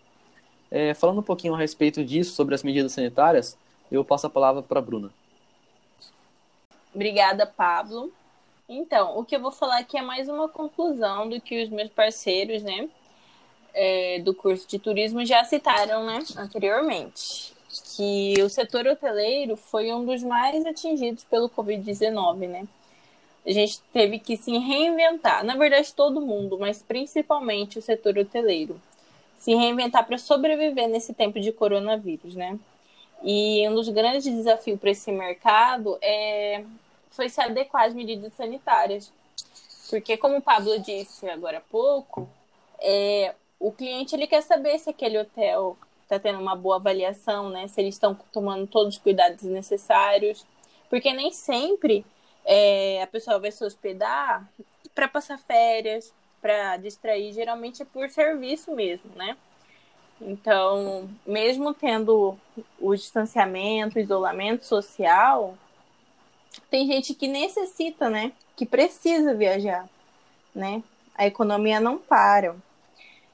É, 0.70 0.94
falando 0.94 1.18
um 1.18 1.22
pouquinho 1.22 1.54
a 1.54 1.58
respeito 1.58 2.04
disso, 2.04 2.32
sobre 2.32 2.54
as 2.54 2.62
medidas 2.62 2.92
sanitárias, 2.92 3.56
eu 3.90 4.04
passo 4.04 4.26
a 4.26 4.30
palavra 4.30 4.62
para 4.62 4.78
a 4.78 4.82
Bruna. 4.82 5.10
Obrigada, 6.94 7.46
Pablo. 7.46 8.12
Então, 8.68 9.18
o 9.18 9.24
que 9.24 9.36
eu 9.36 9.40
vou 9.40 9.52
falar 9.52 9.78
aqui 9.78 9.96
é 9.96 10.02
mais 10.02 10.28
uma 10.28 10.48
conclusão 10.48 11.28
do 11.28 11.40
que 11.40 11.62
os 11.62 11.68
meus 11.68 11.88
parceiros, 11.88 12.62
né, 12.62 12.88
é, 13.72 14.20
do 14.20 14.34
curso 14.34 14.66
de 14.66 14.78
turismo 14.78 15.24
já 15.24 15.44
citaram, 15.44 16.04
né, 16.04 16.18
anteriormente 16.36 17.56
que 17.96 18.34
o 18.42 18.48
setor 18.48 18.86
hoteleiro 18.86 19.56
foi 19.56 19.92
um 19.92 20.04
dos 20.04 20.22
mais 20.22 20.64
atingidos 20.64 21.24
pelo 21.24 21.48
Covid-19, 21.48 22.48
né? 22.48 22.66
A 23.44 23.50
gente 23.50 23.80
teve 23.92 24.18
que 24.18 24.36
se 24.36 24.56
reinventar, 24.58 25.44
na 25.44 25.56
verdade 25.56 25.94
todo 25.94 26.20
mundo, 26.20 26.58
mas 26.58 26.82
principalmente 26.82 27.78
o 27.78 27.82
setor 27.82 28.18
hoteleiro, 28.18 28.80
se 29.38 29.54
reinventar 29.54 30.06
para 30.06 30.18
sobreviver 30.18 30.88
nesse 30.88 31.14
tempo 31.14 31.40
de 31.40 31.52
coronavírus, 31.52 32.34
né? 32.34 32.58
E 33.22 33.66
um 33.68 33.74
dos 33.74 33.88
grandes 33.88 34.24
desafios 34.24 34.78
para 34.78 34.90
esse 34.90 35.10
mercado 35.10 35.98
é 36.02 36.64
foi 37.10 37.28
se 37.30 37.40
adequar 37.40 37.84
às 37.84 37.94
medidas 37.94 38.34
sanitárias, 38.34 39.10
porque 39.88 40.18
como 40.18 40.36
o 40.36 40.42
Pablo 40.42 40.78
disse 40.80 41.28
agora 41.30 41.58
há 41.58 41.62
pouco, 41.62 42.28
é, 42.78 43.34
o 43.58 43.72
cliente 43.72 44.14
ele 44.14 44.26
quer 44.26 44.42
saber 44.42 44.78
se 44.78 44.90
aquele 44.90 45.18
hotel 45.18 45.78
está 46.02 46.18
tendo 46.18 46.40
uma 46.40 46.54
boa 46.54 46.76
avaliação, 46.76 47.48
né? 47.48 47.66
Se 47.68 47.80
eles 47.80 47.94
estão 47.94 48.14
tomando 48.32 48.66
todos 48.66 48.96
os 48.96 49.02
cuidados 49.02 49.42
necessários. 49.42 50.46
Porque 50.88 51.12
nem 51.12 51.32
sempre 51.32 52.04
é, 52.44 53.02
a 53.02 53.06
pessoa 53.06 53.38
vai 53.38 53.50
se 53.50 53.64
hospedar 53.64 54.48
para 54.94 55.08
passar 55.08 55.38
férias, 55.38 56.14
para 56.46 56.76
distrair, 56.76 57.32
geralmente 57.32 57.82
é 57.82 57.84
por 57.84 58.08
serviço 58.08 58.72
mesmo, 58.72 59.10
né? 59.16 59.36
Então, 60.20 61.10
mesmo 61.26 61.74
tendo 61.74 62.38
o 62.80 62.94
distanciamento, 62.94 63.98
o 63.98 64.00
isolamento 64.00 64.64
social, 64.64 65.58
tem 66.70 66.86
gente 66.86 67.14
que 67.14 67.26
necessita, 67.26 68.08
né? 68.08 68.32
Que 68.54 68.64
precisa 68.64 69.34
viajar, 69.34 69.88
né? 70.54 70.84
A 71.16 71.26
economia 71.26 71.80
não 71.80 71.98
para. 71.98 72.54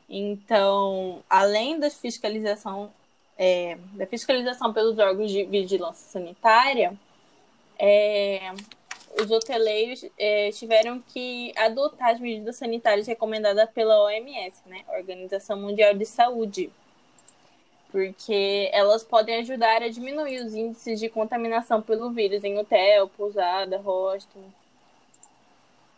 Então, 0.08 1.22
além 1.28 1.78
da 1.78 1.90
fiscalização, 1.90 2.90
é, 3.36 3.76
da 3.92 4.06
fiscalização 4.06 4.72
pelos 4.72 4.98
órgãos 4.98 5.30
de 5.30 5.44
vigilância 5.44 6.08
sanitária, 6.08 6.98
é, 7.78 8.54
os 9.20 9.30
hoteleiros 9.30 10.04
é, 10.18 10.50
tiveram 10.52 11.00
que 11.00 11.52
adotar 11.56 12.10
as 12.10 12.20
medidas 12.20 12.56
sanitárias 12.56 13.06
recomendadas 13.06 13.68
pela 13.70 14.04
OMS, 14.04 14.56
né, 14.66 14.82
Organização 14.88 15.58
Mundial 15.58 15.94
de 15.94 16.06
Saúde, 16.06 16.70
porque 17.90 18.70
elas 18.72 19.04
podem 19.04 19.36
ajudar 19.40 19.82
a 19.82 19.88
diminuir 19.88 20.42
os 20.44 20.54
índices 20.54 20.98
de 20.98 21.10
contaminação 21.10 21.82
pelo 21.82 22.10
vírus 22.10 22.42
em 22.42 22.58
hotel, 22.58 23.08
pousada, 23.08 23.76
hostel. 23.78 24.42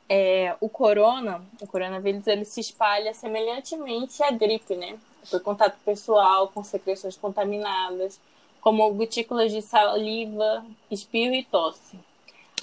É, 0.09 0.55
o 0.61 0.69
corona, 0.69 1.43
o 1.63 1.67
coronavírus, 1.67 2.27
ele 2.27 2.45
se 2.45 2.61
espalha 2.61 3.15
semelhantemente 3.15 4.23
à 4.23 4.31
gripe, 4.31 4.75
né? 4.75 4.99
Por 5.31 5.41
contato 5.41 5.79
pessoal, 5.85 6.49
com 6.49 6.63
secreções 6.63 7.17
contaminadas, 7.17 8.21
como 8.61 8.93
gotículas 8.93 9.51
de 9.51 9.63
saliva, 9.63 10.65
espirro 10.91 11.35
e 11.35 11.45
tosse 11.45 11.97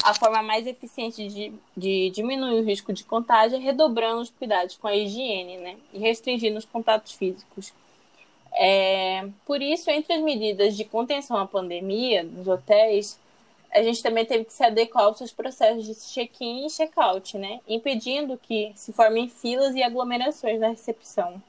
a 0.03 0.13
forma 0.13 0.41
mais 0.41 0.65
eficiente 0.65 1.27
de, 1.27 1.53
de 1.75 2.09
diminuir 2.09 2.55
o 2.59 2.63
risco 2.63 2.91
de 2.91 3.03
contágio 3.03 3.57
é 3.57 3.59
redobrando 3.59 4.21
os 4.21 4.29
cuidados 4.29 4.75
com 4.75 4.87
a 4.87 4.95
higiene, 4.95 5.57
né? 5.57 5.77
E 5.93 5.99
restringindo 5.99 6.57
os 6.57 6.65
contatos 6.65 7.13
físicos. 7.13 7.73
É, 8.53 9.27
por 9.45 9.61
isso, 9.61 9.89
entre 9.89 10.13
as 10.13 10.21
medidas 10.21 10.75
de 10.75 10.83
contenção 10.83 11.37
à 11.37 11.47
pandemia 11.47 12.23
dos 12.23 12.47
hotéis, 12.47 13.19
a 13.71 13.81
gente 13.81 14.03
também 14.03 14.25
teve 14.25 14.43
que 14.43 14.53
se 14.53 14.63
adequar 14.63 15.05
aos 15.05 15.17
seus 15.17 15.31
processos 15.31 15.85
de 15.85 15.95
check-in 15.95 16.65
e 16.65 16.69
check-out, 16.69 17.37
né? 17.37 17.61
Impedindo 17.67 18.37
que 18.37 18.71
se 18.75 18.91
formem 18.91 19.29
filas 19.29 19.75
e 19.75 19.83
aglomerações 19.83 20.59
na 20.59 20.69
recepção, 20.69 21.41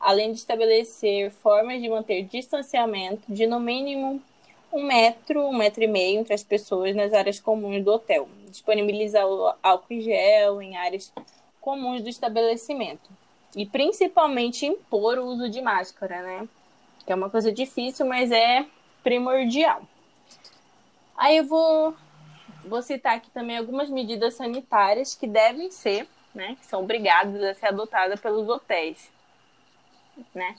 além 0.00 0.32
de 0.32 0.38
estabelecer 0.38 1.30
formas 1.30 1.80
de 1.82 1.88
manter 1.88 2.22
distanciamento 2.22 3.22
de 3.28 3.46
no 3.46 3.60
mínimo 3.60 4.22
um 4.76 4.82
metro, 4.82 5.40
um 5.46 5.56
metro 5.56 5.82
e 5.82 5.86
meio 5.86 6.20
entre 6.20 6.34
as 6.34 6.44
pessoas 6.44 6.94
nas 6.94 7.12
áreas 7.12 7.40
comuns 7.40 7.82
do 7.82 7.92
hotel. 7.92 8.28
Disponibilizar 8.48 9.24
álcool 9.62 9.94
em 9.94 10.00
gel 10.02 10.60
em 10.60 10.76
áreas 10.76 11.12
comuns 11.60 12.02
do 12.02 12.08
estabelecimento. 12.08 13.10
E 13.56 13.64
principalmente 13.64 14.66
impor 14.66 15.18
o 15.18 15.26
uso 15.26 15.48
de 15.48 15.62
máscara, 15.62 16.22
né? 16.22 16.48
Que 17.04 17.12
é 17.12 17.14
uma 17.14 17.30
coisa 17.30 17.50
difícil, 17.50 18.04
mas 18.04 18.30
é 18.30 18.66
primordial. 19.02 19.82
Aí 21.16 21.38
eu 21.38 21.44
vou, 21.44 21.94
vou 22.64 22.82
citar 22.82 23.16
aqui 23.16 23.30
também 23.30 23.56
algumas 23.56 23.88
medidas 23.88 24.34
sanitárias 24.34 25.14
que 25.14 25.26
devem 25.26 25.70
ser, 25.70 26.06
né? 26.34 26.56
Que 26.60 26.66
são 26.66 26.82
obrigadas 26.82 27.42
a 27.42 27.54
ser 27.54 27.66
adotadas 27.66 28.20
pelos 28.20 28.46
hotéis, 28.46 29.10
né? 30.34 30.54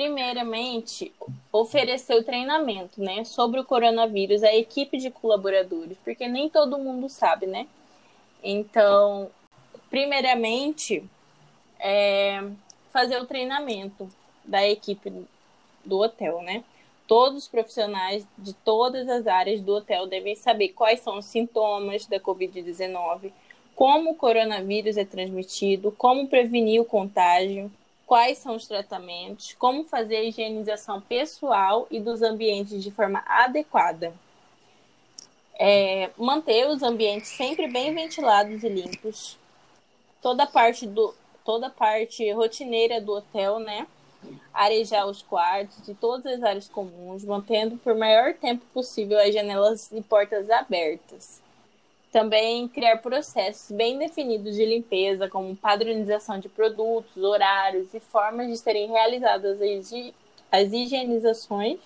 Primeiramente, 0.00 1.12
ofereceu 1.52 2.24
treinamento, 2.24 3.02
né, 3.02 3.22
sobre 3.22 3.60
o 3.60 3.64
coronavírus 3.66 4.42
à 4.42 4.54
equipe 4.54 4.96
de 4.96 5.10
colaboradores, 5.10 5.98
porque 6.02 6.26
nem 6.26 6.48
todo 6.48 6.78
mundo 6.78 7.06
sabe, 7.06 7.46
né? 7.46 7.66
Então, 8.42 9.30
primeiramente, 9.90 11.04
é 11.78 12.42
fazer 12.90 13.20
o 13.20 13.26
treinamento 13.26 14.08
da 14.42 14.66
equipe 14.66 15.12
do 15.84 15.98
hotel, 15.98 16.40
né? 16.40 16.64
Todos 17.06 17.42
os 17.42 17.48
profissionais 17.48 18.26
de 18.38 18.54
todas 18.54 19.06
as 19.06 19.26
áreas 19.26 19.60
do 19.60 19.74
hotel 19.74 20.06
devem 20.06 20.34
saber 20.34 20.68
quais 20.68 21.00
são 21.00 21.18
os 21.18 21.26
sintomas 21.26 22.06
da 22.06 22.18
Covid-19, 22.18 23.32
como 23.76 24.12
o 24.12 24.16
coronavírus 24.16 24.96
é 24.96 25.04
transmitido, 25.04 25.92
como 25.92 26.26
prevenir 26.26 26.80
o 26.80 26.86
contágio, 26.86 27.70
quais 28.10 28.38
são 28.38 28.56
os 28.56 28.66
tratamentos, 28.66 29.54
como 29.56 29.84
fazer 29.84 30.16
a 30.16 30.24
higienização 30.24 31.00
pessoal 31.00 31.86
e 31.88 32.00
dos 32.00 32.22
ambientes 32.22 32.82
de 32.82 32.90
forma 32.90 33.22
adequada. 33.24 34.12
É, 35.56 36.10
manter 36.18 36.66
os 36.66 36.82
ambientes 36.82 37.28
sempre 37.28 37.68
bem 37.68 37.94
ventilados 37.94 38.64
e 38.64 38.68
limpos. 38.68 39.38
Toda 40.20 40.44
parte 40.44 40.88
do 40.88 41.14
toda 41.44 41.70
parte 41.70 42.28
rotineira 42.32 43.00
do 43.00 43.12
hotel, 43.12 43.60
né? 43.60 43.86
Arejar 44.52 45.06
os 45.06 45.22
quartos 45.22 45.86
e 45.86 45.94
todas 45.94 46.26
as 46.26 46.42
áreas 46.42 46.66
comuns, 46.66 47.24
mantendo 47.24 47.76
por 47.76 47.94
maior 47.94 48.34
tempo 48.34 48.66
possível 48.74 49.20
as 49.20 49.32
janelas 49.32 49.88
e 49.92 50.02
portas 50.02 50.50
abertas. 50.50 51.40
Também 52.10 52.66
criar 52.66 52.98
processos 52.98 53.70
bem 53.70 53.96
definidos 53.96 54.56
de 54.56 54.64
limpeza, 54.64 55.28
como 55.28 55.54
padronização 55.54 56.38
de 56.40 56.48
produtos, 56.48 57.22
horários 57.22 57.94
e 57.94 58.00
formas 58.00 58.48
de 58.48 58.56
serem 58.56 58.88
realizadas 58.88 59.60
as 60.50 60.72
higienizações 60.72 61.78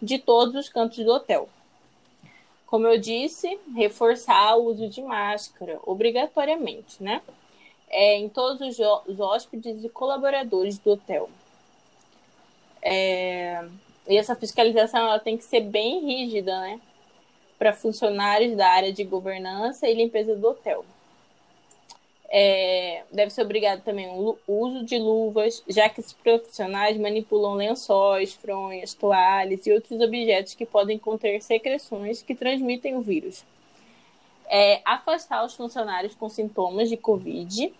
de 0.00 0.18
todos 0.18 0.54
os 0.56 0.68
cantos 0.68 1.02
do 1.02 1.12
hotel. 1.12 1.48
Como 2.66 2.86
eu 2.86 2.98
disse, 2.98 3.58
reforçar 3.74 4.56
o 4.56 4.64
uso 4.64 4.88
de 4.88 5.00
máscara, 5.02 5.78
obrigatoriamente, 5.84 7.02
né? 7.02 7.22
É, 7.88 8.16
em 8.16 8.28
todos 8.28 8.60
os, 8.60 8.78
os 9.06 9.20
hóspedes 9.20 9.84
e 9.84 9.88
colaboradores 9.88 10.78
do 10.78 10.92
hotel. 10.92 11.28
É, 12.82 13.64
e 14.08 14.16
essa 14.16 14.34
fiscalização 14.34 15.00
ela 15.00 15.18
tem 15.18 15.36
que 15.36 15.44
ser 15.44 15.60
bem 15.60 16.00
rígida, 16.00 16.58
né? 16.60 16.80
Para 17.62 17.72
funcionários 17.72 18.56
da 18.56 18.66
área 18.66 18.92
de 18.92 19.04
governança 19.04 19.86
e 19.86 19.94
limpeza 19.94 20.34
do 20.34 20.48
hotel. 20.48 20.84
É, 22.28 23.04
deve 23.12 23.30
ser 23.30 23.42
obrigado 23.42 23.84
também 23.84 24.08
o 24.08 24.36
uso 24.48 24.84
de 24.84 24.98
luvas, 24.98 25.62
já 25.68 25.88
que 25.88 26.00
esses 26.00 26.12
profissionais 26.12 26.98
manipulam 26.98 27.54
lençóis, 27.54 28.34
fronhas, 28.34 28.94
toalhas 28.94 29.64
e 29.64 29.72
outros 29.72 30.00
objetos 30.00 30.54
que 30.56 30.66
podem 30.66 30.98
conter 30.98 31.40
secreções 31.40 32.20
que 32.20 32.34
transmitem 32.34 32.96
o 32.96 33.00
vírus. 33.00 33.44
É, 34.48 34.82
afastar 34.84 35.44
os 35.44 35.54
funcionários 35.54 36.16
com 36.16 36.28
sintomas 36.28 36.88
de 36.88 36.96
Covid, 36.96 37.72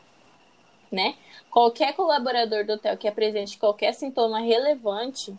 né? 0.93 1.17
Qualquer 1.51 1.93
colaborador 1.97 2.65
do 2.65 2.75
hotel 2.75 2.97
que 2.97 3.09
apresente 3.09 3.59
qualquer 3.59 3.95
sintoma 3.95 4.39
relevante, 4.39 5.35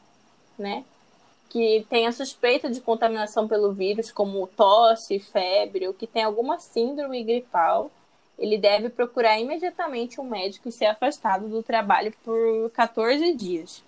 né? 0.60 0.84
Que 1.54 1.86
tenha 1.88 2.12
suspeita 2.12 2.68
de 2.68 2.82
contaminação 2.82 3.48
pelo 3.48 3.72
vírus, 3.72 4.12
como 4.12 4.48
tosse, 4.48 5.20
febre, 5.20 5.88
ou 5.88 5.94
que 5.94 6.08
tem 6.08 6.24
alguma 6.24 6.58
síndrome 6.58 7.24
gripal, 7.24 7.92
ele 8.40 8.58
deve 8.58 8.90
procurar 8.90 9.40
imediatamente 9.40 10.20
um 10.20 10.24
médico 10.24 10.68
e 10.68 10.72
ser 10.72 10.88
afastado 10.88 11.48
do 11.48 11.62
trabalho 11.62 12.12
por 12.26 12.72
14 12.72 13.36
dias. 13.36 13.84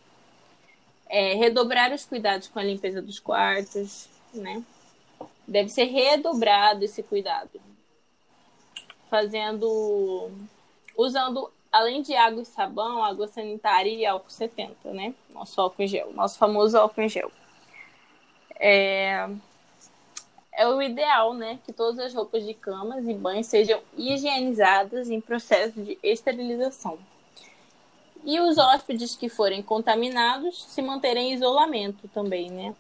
É, 1.09 1.33
redobrar 1.33 1.91
os 1.91 2.05
cuidados 2.05 2.47
com 2.47 2.59
a 2.59 2.63
limpeza 2.63 3.01
dos 3.01 3.19
quartos, 3.19 4.09
né? 4.31 4.63
Deve 5.47 5.69
ser 5.69 5.85
redobrado 5.85 6.85
esse 6.85 7.01
cuidado. 7.01 7.59
Fazendo. 9.09 10.29
Usando, 10.95 11.51
além 11.71 12.03
de 12.03 12.15
água 12.15 12.43
e 12.43 12.45
sabão, 12.45 13.03
água 13.03 13.27
sanitária 13.27 13.89
e 13.89 14.05
álcool 14.05 14.29
70, 14.29 14.93
né? 14.93 15.15
Nosso 15.33 15.59
álcool 15.59 15.81
em 15.81 15.87
gel, 15.87 16.13
nosso 16.13 16.37
famoso 16.37 16.77
álcool 16.77 17.01
em 17.01 17.09
gel 17.09 17.31
é, 18.59 19.29
é 20.53 20.67
o 20.67 20.81
ideal, 20.81 21.33
né? 21.33 21.59
Que 21.65 21.73
todas 21.73 21.99
as 21.99 22.13
roupas 22.13 22.45
de 22.45 22.53
camas 22.53 23.07
e 23.07 23.13
banhos 23.13 23.47
sejam 23.47 23.81
higienizadas 23.97 25.09
em 25.09 25.19
processo 25.19 25.81
de 25.81 25.97
esterilização. 26.01 26.97
E 28.23 28.39
os 28.39 28.57
hóspedes 28.57 29.15
que 29.15 29.29
forem 29.29 29.61
contaminados 29.61 30.63
se 30.63 30.81
manterem 30.81 31.31
em 31.31 31.33
isolamento 31.35 32.07
também, 32.07 32.49
né? 32.49 32.73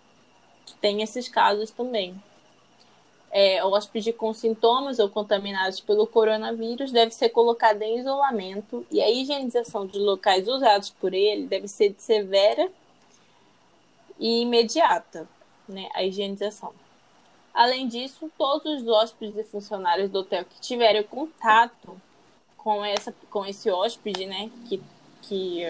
Tem 0.81 1.01
esses 1.01 1.27
casos 1.27 1.69
também. 1.69 2.15
É, 3.29 3.63
hóspede 3.65 4.13
com 4.13 4.33
sintomas 4.33 4.97
ou 4.97 5.09
contaminados 5.09 5.81
pelo 5.81 6.07
coronavírus 6.07 6.91
deve 6.91 7.11
ser 7.11 7.29
colocado 7.29 7.81
em 7.81 7.99
isolamento 7.99 8.85
e 8.89 9.01
a 9.01 9.11
higienização 9.11 9.85
dos 9.85 10.01
locais 10.01 10.47
usados 10.47 10.89
por 10.89 11.13
ele 11.13 11.45
deve 11.45 11.67
ser 11.67 11.93
severa 11.97 12.71
e 14.17 14.41
imediata 14.41 15.27
né, 15.71 15.89
a 15.93 16.03
higienização. 16.03 16.73
Além 17.53 17.87
disso, 17.87 18.31
todos 18.37 18.81
os 18.81 18.87
hóspedes 18.87 19.37
e 19.37 19.43
funcionários 19.43 20.09
do 20.09 20.19
hotel 20.19 20.43
que 20.45 20.59
tiverem 20.59 21.03
contato 21.03 21.99
com, 22.57 22.83
essa, 22.83 23.13
com 23.29 23.45
esse 23.45 23.69
hóspede, 23.69 24.25
né, 24.25 24.49
que 24.67 24.81
que 25.27 25.61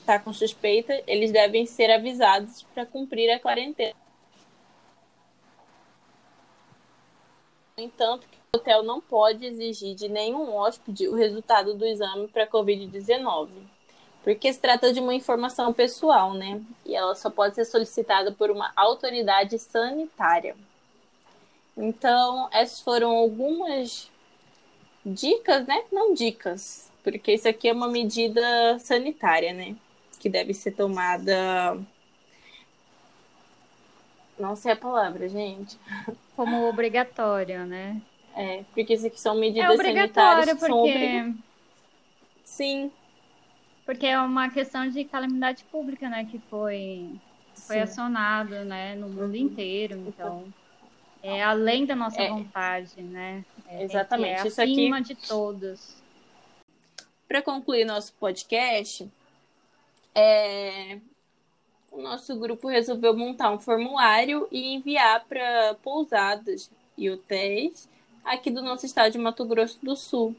está 0.00 0.18
com 0.18 0.32
suspeita, 0.32 1.02
eles 1.06 1.32
devem 1.32 1.66
ser 1.66 1.90
avisados 1.90 2.62
para 2.74 2.86
cumprir 2.86 3.30
a 3.30 3.40
quarentena. 3.40 3.94
No 7.76 7.84
entanto, 7.84 8.26
o 8.54 8.56
hotel 8.56 8.82
não 8.82 9.00
pode 9.00 9.44
exigir 9.44 9.94
de 9.94 10.08
nenhum 10.08 10.54
hóspede 10.54 11.08
o 11.08 11.14
resultado 11.14 11.74
do 11.74 11.84
exame 11.84 12.28
para 12.28 12.46
Covid-19, 12.46 13.48
porque 14.26 14.52
se 14.52 14.58
trata 14.58 14.92
de 14.92 14.98
uma 14.98 15.14
informação 15.14 15.72
pessoal, 15.72 16.34
né? 16.34 16.60
E 16.84 16.96
ela 16.96 17.14
só 17.14 17.30
pode 17.30 17.54
ser 17.54 17.64
solicitada 17.64 18.32
por 18.32 18.50
uma 18.50 18.72
autoridade 18.74 19.56
sanitária. 19.56 20.56
Então, 21.76 22.48
essas 22.50 22.80
foram 22.80 23.12
algumas 23.12 24.10
dicas, 25.04 25.64
né? 25.68 25.80
Não 25.92 26.12
dicas, 26.12 26.90
porque 27.04 27.34
isso 27.34 27.46
aqui 27.46 27.68
é 27.68 27.72
uma 27.72 27.86
medida 27.86 28.42
sanitária, 28.80 29.52
né? 29.52 29.76
Que 30.18 30.28
deve 30.28 30.52
ser 30.52 30.72
tomada. 30.72 31.78
Não 34.36 34.56
sei 34.56 34.72
a 34.72 34.76
palavra, 34.76 35.28
gente. 35.28 35.78
Como 36.34 36.68
obrigatória, 36.68 37.64
né? 37.64 38.02
É, 38.34 38.64
porque 38.74 38.94
isso 38.94 39.06
aqui 39.06 39.20
são 39.20 39.36
medidas 39.36 39.78
é 39.78 39.84
sanitárias. 39.84 40.58
Porque... 40.58 41.32
Sim. 42.44 42.90
Porque 43.86 44.04
é 44.04 44.20
uma 44.20 44.50
questão 44.50 44.88
de 44.90 45.04
calamidade 45.04 45.64
pública, 45.64 46.08
né? 46.08 46.26
Que 46.28 46.38
foi, 46.50 47.08
foi 47.54 47.78
acionado, 47.80 48.64
né? 48.64 48.96
No 48.96 49.08
mundo 49.08 49.36
inteiro, 49.36 49.94
então... 50.08 50.44
então 50.46 50.66
é 51.22 51.42
além 51.42 51.84
da 51.84 51.96
nossa 51.96 52.22
é, 52.22 52.28
vontade, 52.28 53.02
né? 53.02 53.44
É, 53.66 53.82
exatamente. 53.82 54.42
É 54.42 54.46
Isso 54.46 54.62
acima 54.62 54.98
aqui... 54.98 55.14
de 55.14 55.28
todos. 55.28 55.96
Para 57.26 57.42
concluir 57.42 57.84
nosso 57.84 58.12
podcast, 58.14 59.10
é... 60.14 61.00
o 61.90 62.00
nosso 62.00 62.38
grupo 62.38 62.68
resolveu 62.68 63.16
montar 63.16 63.50
um 63.50 63.58
formulário 63.58 64.46
e 64.52 64.74
enviar 64.74 65.24
para 65.24 65.74
pousadas 65.82 66.70
e 66.96 67.10
hotéis 67.10 67.88
aqui 68.24 68.50
do 68.50 68.62
nosso 68.62 68.86
estado 68.86 69.10
de 69.10 69.18
Mato 69.18 69.44
Grosso 69.44 69.78
do 69.82 69.96
Sul. 69.96 70.36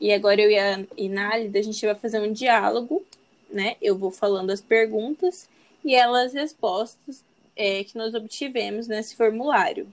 E 0.00 0.12
agora 0.12 0.40
eu 0.40 0.50
e 0.50 0.58
a 0.58 0.84
Inálida, 0.96 1.58
a 1.58 1.62
gente 1.62 1.84
vai 1.84 1.94
fazer 1.94 2.20
um 2.20 2.32
diálogo, 2.32 3.04
né? 3.50 3.76
Eu 3.82 3.98
vou 3.98 4.10
falando 4.10 4.50
as 4.50 4.60
perguntas 4.60 5.48
e 5.84 5.94
elas 5.94 6.28
as 6.28 6.32
respostas 6.32 7.24
é, 7.54 7.84
que 7.84 7.98
nós 7.98 8.14
obtivemos 8.14 8.88
nesse 8.88 9.14
formulário. 9.14 9.86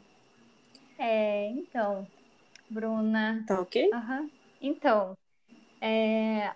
É, 0.98 1.50
então, 1.50 2.08
Bruna. 2.70 3.44
Tá 3.46 3.60
ok? 3.60 3.90
Uhum. 3.94 4.30
Então, 4.62 5.18
é, 5.82 6.52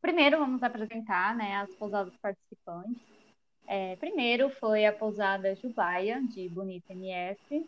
primeiro 0.00 0.38
vamos 0.38 0.62
apresentar 0.62 1.34
né, 1.36 1.56
as 1.56 1.74
pousadas 1.74 2.14
participantes. 2.22 3.02
É, 3.66 3.96
primeiro 3.96 4.50
foi 4.50 4.84
a 4.86 4.92
pousada 4.92 5.56
Jubaia, 5.56 6.22
de 6.22 6.48
Bonita 6.48 6.92
MS. 6.92 7.66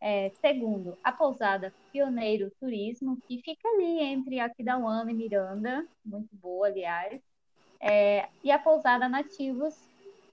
É, 0.00 0.30
segundo, 0.40 0.96
a 1.02 1.10
pousada 1.10 1.74
Pioneiro 1.92 2.52
Turismo, 2.60 3.18
que 3.26 3.42
fica 3.42 3.68
ali 3.68 3.98
entre 4.00 4.38
Aquidauana 4.38 5.10
e 5.10 5.14
Miranda, 5.14 5.86
muito 6.04 6.34
boa, 6.36 6.68
aliás. 6.68 7.20
É, 7.80 8.28
e 8.42 8.50
a 8.50 8.58
pousada 8.58 9.08
Nativos 9.08 9.76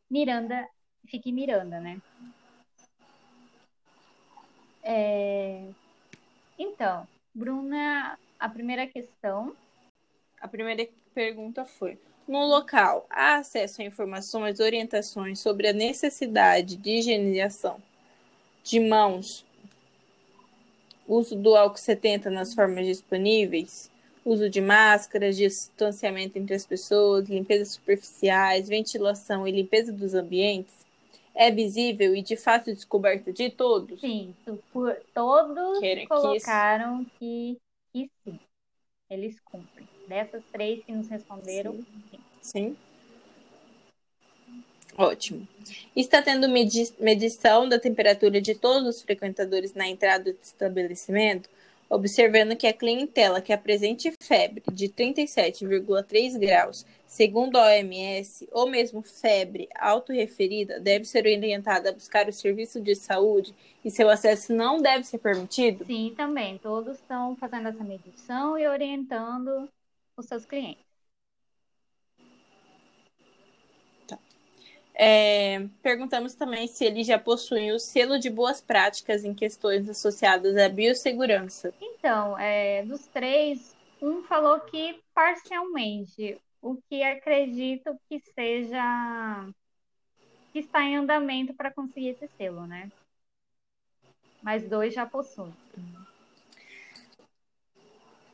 Miranda, 0.09 0.67
fica 1.07 1.29
em 1.29 1.33
Miranda, 1.33 1.79
né? 1.79 2.01
É... 4.83 5.67
Então, 6.57 7.07
Bruna, 7.33 8.19
a 8.39 8.49
primeira 8.49 8.85
questão. 8.87 9.55
A 10.39 10.47
primeira 10.47 10.87
pergunta 11.13 11.65
foi: 11.65 11.99
no 12.27 12.45
local, 12.45 13.05
há 13.09 13.37
acesso 13.37 13.81
a 13.81 13.85
informações, 13.85 14.59
orientações 14.59 15.39
sobre 15.39 15.67
a 15.67 15.73
necessidade 15.73 16.77
de 16.77 16.91
higienização 16.91 17.81
de 18.63 18.79
mãos, 18.79 19.44
uso 21.07 21.35
do 21.35 21.55
álcool 21.55 21.77
70 21.77 22.29
nas 22.29 22.53
formas 22.53 22.85
disponíveis, 22.85 23.91
uso 24.23 24.49
de 24.49 24.61
máscaras, 24.61 25.37
distanciamento 25.37 26.37
entre 26.37 26.55
as 26.55 26.65
pessoas, 26.65 27.29
limpeza 27.29 27.65
superficiais, 27.65 28.67
ventilação 28.67 29.47
e 29.47 29.51
limpeza 29.51 29.91
dos 29.91 30.13
ambientes? 30.13 30.85
é 31.35 31.51
visível 31.51 32.15
e 32.15 32.21
de 32.21 32.37
fácil 32.37 32.73
descoberta 32.73 33.31
de 33.31 33.49
todos? 33.49 33.99
Sim, 33.99 34.33
por, 34.71 34.95
todos 35.13 35.79
que 35.79 36.07
colocaram 36.07 37.05
que, 37.19 37.57
que, 37.93 38.09
sim. 38.23 38.39
Eles 39.09 39.39
cumprem. 39.41 39.87
Dessas 40.07 40.43
três 40.51 40.83
que 40.83 40.93
nos 40.93 41.07
responderam, 41.09 41.73
sim. 41.73 41.85
sim. 42.09 42.19
sim. 42.41 42.77
Ótimo. 44.97 45.47
Está 45.95 46.21
tendo 46.21 46.47
medi 46.47 46.93
medição 46.99 47.67
da 47.67 47.79
temperatura 47.79 48.39
de 48.39 48.55
todos 48.55 48.95
os 48.95 49.01
frequentadores 49.01 49.73
na 49.73 49.87
entrada 49.87 50.31
do 50.31 50.39
estabelecimento? 50.41 51.49
observando 51.89 52.55
que 52.55 52.67
a 52.67 52.73
clientela 52.73 53.41
que 53.41 53.53
apresente 53.53 54.11
febre 54.19 54.63
de 54.71 54.89
37,3 54.89 56.37
graus, 56.37 56.85
segundo 57.05 57.57
a 57.57 57.67
OMS, 57.67 58.47
ou 58.51 58.69
mesmo 58.69 59.01
febre 59.01 59.69
autorreferida, 59.75 60.79
deve 60.79 61.05
ser 61.05 61.25
orientada 61.25 61.89
a 61.89 61.93
buscar 61.93 62.27
o 62.27 62.33
serviço 62.33 62.81
de 62.81 62.95
saúde 62.95 63.53
e 63.83 63.91
seu 63.91 64.09
acesso 64.09 64.53
não 64.53 64.81
deve 64.81 65.03
ser 65.03 65.19
permitido? 65.19 65.85
Sim, 65.85 66.13
também. 66.15 66.57
Todos 66.57 66.95
estão 66.95 67.35
fazendo 67.35 67.67
essa 67.67 67.83
medição 67.83 68.57
e 68.57 68.67
orientando 68.67 69.69
os 70.17 70.25
seus 70.25 70.45
clientes. 70.45 70.84
É, 74.97 75.67
perguntamos 75.83 76.35
também 76.35 76.67
se 76.67 76.85
ele 76.85 77.03
já 77.03 77.19
possui 77.19 77.71
o 77.73 77.79
selo 77.79 78.17
de 78.17 78.29
boas 78.29 78.61
práticas 78.61 79.25
em 79.25 79.33
questões 79.33 79.89
associadas 79.89 80.55
à 80.55 80.69
biossegurança. 80.69 81.73
Então, 81.81 82.39
é, 82.39 82.83
dos 82.83 83.05
três, 83.07 83.75
um 84.01 84.23
falou 84.23 84.61
que 84.61 85.01
parcialmente, 85.13 86.39
o 86.61 86.77
que 86.89 87.03
acredito 87.03 87.99
que 88.09 88.21
seja 88.33 89.45
que 90.53 90.59
está 90.59 90.81
em 90.83 90.95
andamento 90.95 91.53
para 91.53 91.73
conseguir 91.73 92.09
esse 92.09 92.29
selo, 92.37 92.65
né? 92.65 92.89
Mas 94.41 94.63
dois 94.63 94.93
já 94.93 95.05
possuem. 95.05 95.53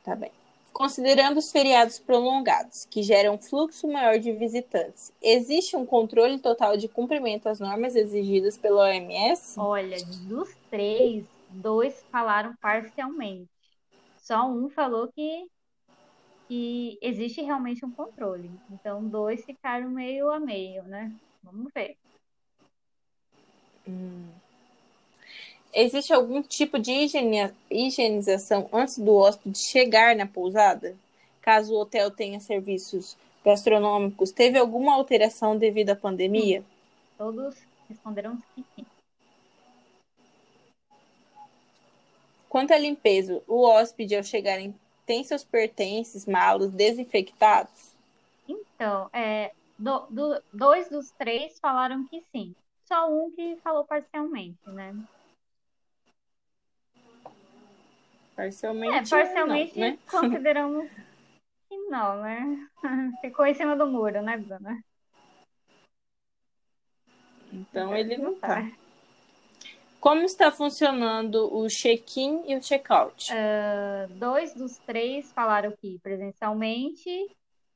Tá 0.04 0.16
bem. 0.16 0.41
Considerando 0.74 1.38
os 1.38 1.52
feriados 1.52 2.00
prolongados, 2.00 2.86
que 2.86 3.04
geram 3.04 3.38
fluxo 3.38 3.88
maior 3.88 4.18
de 4.18 4.32
visitantes, 4.32 5.12
existe 5.22 5.76
um 5.76 5.86
controle 5.86 6.40
total 6.40 6.78
de 6.78 6.88
cumprimento 6.88 7.48
às 7.50 7.60
normas 7.60 7.96
exigidas 7.96 8.58
pela 8.58 8.86
OMS? 8.86 9.60
Olha, 9.60 9.98
dos 10.28 10.50
três, 10.70 11.26
dois 11.50 12.02
falaram 12.12 12.56
parcialmente. 12.62 13.50
Só 14.18 14.48
um 14.48 14.70
falou 14.70 15.12
que, 15.12 15.46
que 16.48 16.98
existe 17.02 17.42
realmente 17.42 17.86
um 17.86 17.92
controle. 17.92 18.50
Então, 18.72 19.04
dois 19.08 19.44
ficaram 19.44 19.90
meio 19.90 20.32
a 20.32 20.40
meio, 20.40 20.84
né? 20.84 21.12
Vamos 21.44 21.72
ver. 21.76 21.98
Hum. 23.88 24.41
Existe 25.74 26.12
algum 26.12 26.42
tipo 26.42 26.78
de 26.78 26.92
higienização 27.70 28.70
antes 28.74 28.98
do 28.98 29.16
hóspede 29.16 29.58
chegar 29.58 30.16
na 30.16 30.28
pousada? 30.28 30.98
Caso 31.42 31.74
o 31.74 31.80
hotel 31.80 32.12
tenha 32.12 32.40
serviços 32.40 33.18
gastronômicos, 33.44 34.32
teve 34.32 34.58
alguma 34.58 34.94
alteração 34.94 35.58
devido 35.58 35.92
à 35.92 35.96
pandemia? 35.96 36.60
Sim. 36.60 36.66
Todos 37.18 37.56
responderam 37.88 38.38
que 38.56 38.64
sim. 38.76 38.86
Quanto 42.50 42.74
à 42.74 42.78
limpeza, 42.78 43.42
o 43.48 43.64
hóspede, 43.64 44.16
ao 44.16 44.24
chegar, 44.24 44.60
tem 45.06 45.24
seus 45.24 45.44
pertences, 45.44 46.26
malas 46.26 46.70
desinfectados? 46.72 47.96
Então, 48.46 49.10
é, 49.14 49.54
do, 49.80 50.06
do, 50.10 50.44
dois 50.52 50.90
dos 50.90 51.12
três 51.12 51.58
falaram 51.60 52.06
que 52.08 52.22
sim. 52.30 52.54
Só 52.86 53.10
um 53.10 53.32
que 53.32 53.56
falou 53.64 53.86
parcialmente, 53.86 54.60
né? 54.68 54.94
Parcialmente. 58.42 59.14
É, 59.14 59.18
parcialmente 59.18 59.80
não, 59.80 59.88
né? 59.88 60.00
consideramos 60.10 60.90
que 61.70 61.78
não, 61.90 62.22
né? 62.24 62.70
Ficou 63.22 63.46
em 63.46 63.54
cima 63.54 63.76
do 63.76 63.86
muro, 63.86 64.24
né, 64.24 64.36
Bruna? 64.36 64.84
Então 67.54 67.96
ele 67.96 68.18
não 68.18 68.34
tá. 68.34 68.68
Como 70.00 70.24
está 70.24 70.52
funcionando 70.52 71.56
o 71.56 71.68
check-in 71.68 72.44
e 72.48 72.56
o 72.56 72.62
check-out? 72.62 73.32
Uh, 73.32 74.12
dois 74.16 74.56
dos 74.56 74.80
três 74.80 75.32
falaram 75.32 75.72
que 75.80 76.00
presencialmente 76.00 77.10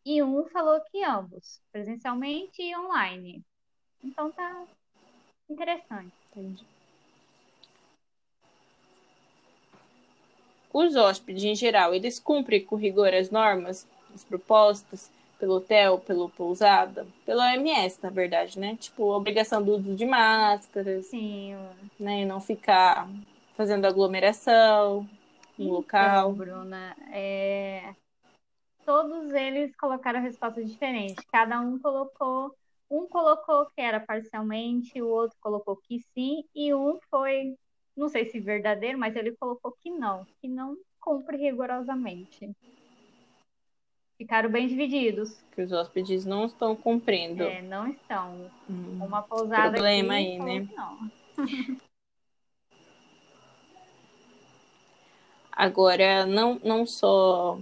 e 0.03 0.23
um 0.23 0.45
falou 0.45 0.81
que 0.89 1.03
ambos, 1.03 1.61
presencialmente 1.71 2.59
e 2.63 2.75
online. 2.75 3.43
Então 4.03 4.31
tá 4.31 4.65
interessante. 5.47 6.11
Entendi. 6.31 6.65
Os 10.77 10.97
hóspedes, 10.97 11.41
em 11.45 11.55
geral, 11.55 11.93
eles 11.93 12.19
cumprem 12.19 12.65
com 12.65 12.75
rigor 12.75 13.13
as 13.13 13.31
normas, 13.31 13.87
as 14.13 14.25
propostas 14.25 15.09
pelo 15.39 15.53
hotel, 15.53 15.99
pela 15.99 16.27
pousada, 16.27 17.07
pela 17.25 17.45
OMS, 17.45 17.97
na 18.03 18.09
verdade, 18.09 18.59
né? 18.59 18.75
Tipo, 18.75 19.13
a 19.13 19.15
obrigação 19.15 19.63
do 19.63 19.77
uso 19.77 19.95
de 19.95 20.05
máscaras. 20.05 21.05
Sim. 21.05 21.55
Né? 21.97 22.23
E 22.23 22.25
não 22.25 22.41
ficar 22.41 23.07
fazendo 23.55 23.85
aglomeração 23.85 25.07
no 25.57 25.63
então, 25.63 25.75
local. 25.77 26.33
Bruna, 26.33 26.93
é... 27.13 27.95
todos 28.85 29.31
eles 29.31 29.73
colocaram 29.77 30.21
respostas 30.21 30.69
diferentes. 30.69 31.23
Cada 31.31 31.57
um 31.61 31.79
colocou, 31.79 32.53
um 32.91 33.07
colocou 33.07 33.65
que 33.67 33.79
era 33.79 34.01
parcialmente, 34.01 35.01
o 35.01 35.07
outro 35.07 35.37
colocou 35.39 35.77
que 35.77 36.01
sim, 36.13 36.43
e 36.53 36.73
um 36.73 36.99
foi, 37.09 37.55
não 37.95 38.09
sei 38.09 38.25
se 38.25 38.39
verdadeiro, 38.39 38.97
mas 38.97 39.15
ele 39.15 39.31
colocou 39.31 39.71
que 39.71 39.89
não, 39.89 40.25
que 40.41 40.47
não 40.47 40.77
cumpre 40.99 41.37
rigorosamente. 41.37 42.49
Ficaram 44.17 44.49
bem 44.49 44.67
divididos. 44.67 45.37
Que 45.53 45.61
os 45.61 45.71
hóspedes 45.71 46.25
não 46.25 46.45
estão 46.45 46.75
cumprindo. 46.75 47.43
É, 47.43 47.61
não 47.61 47.87
estão. 47.87 48.49
Hum, 48.69 49.03
Uma 49.03 49.21
pousada 49.21 49.71
Problema 49.71 50.13
aí, 50.13 50.39
né? 50.39 50.67
Não. 50.75 51.11
Agora, 55.51 56.25
não, 56.25 56.59
não 56.63 56.85
só 56.85 57.57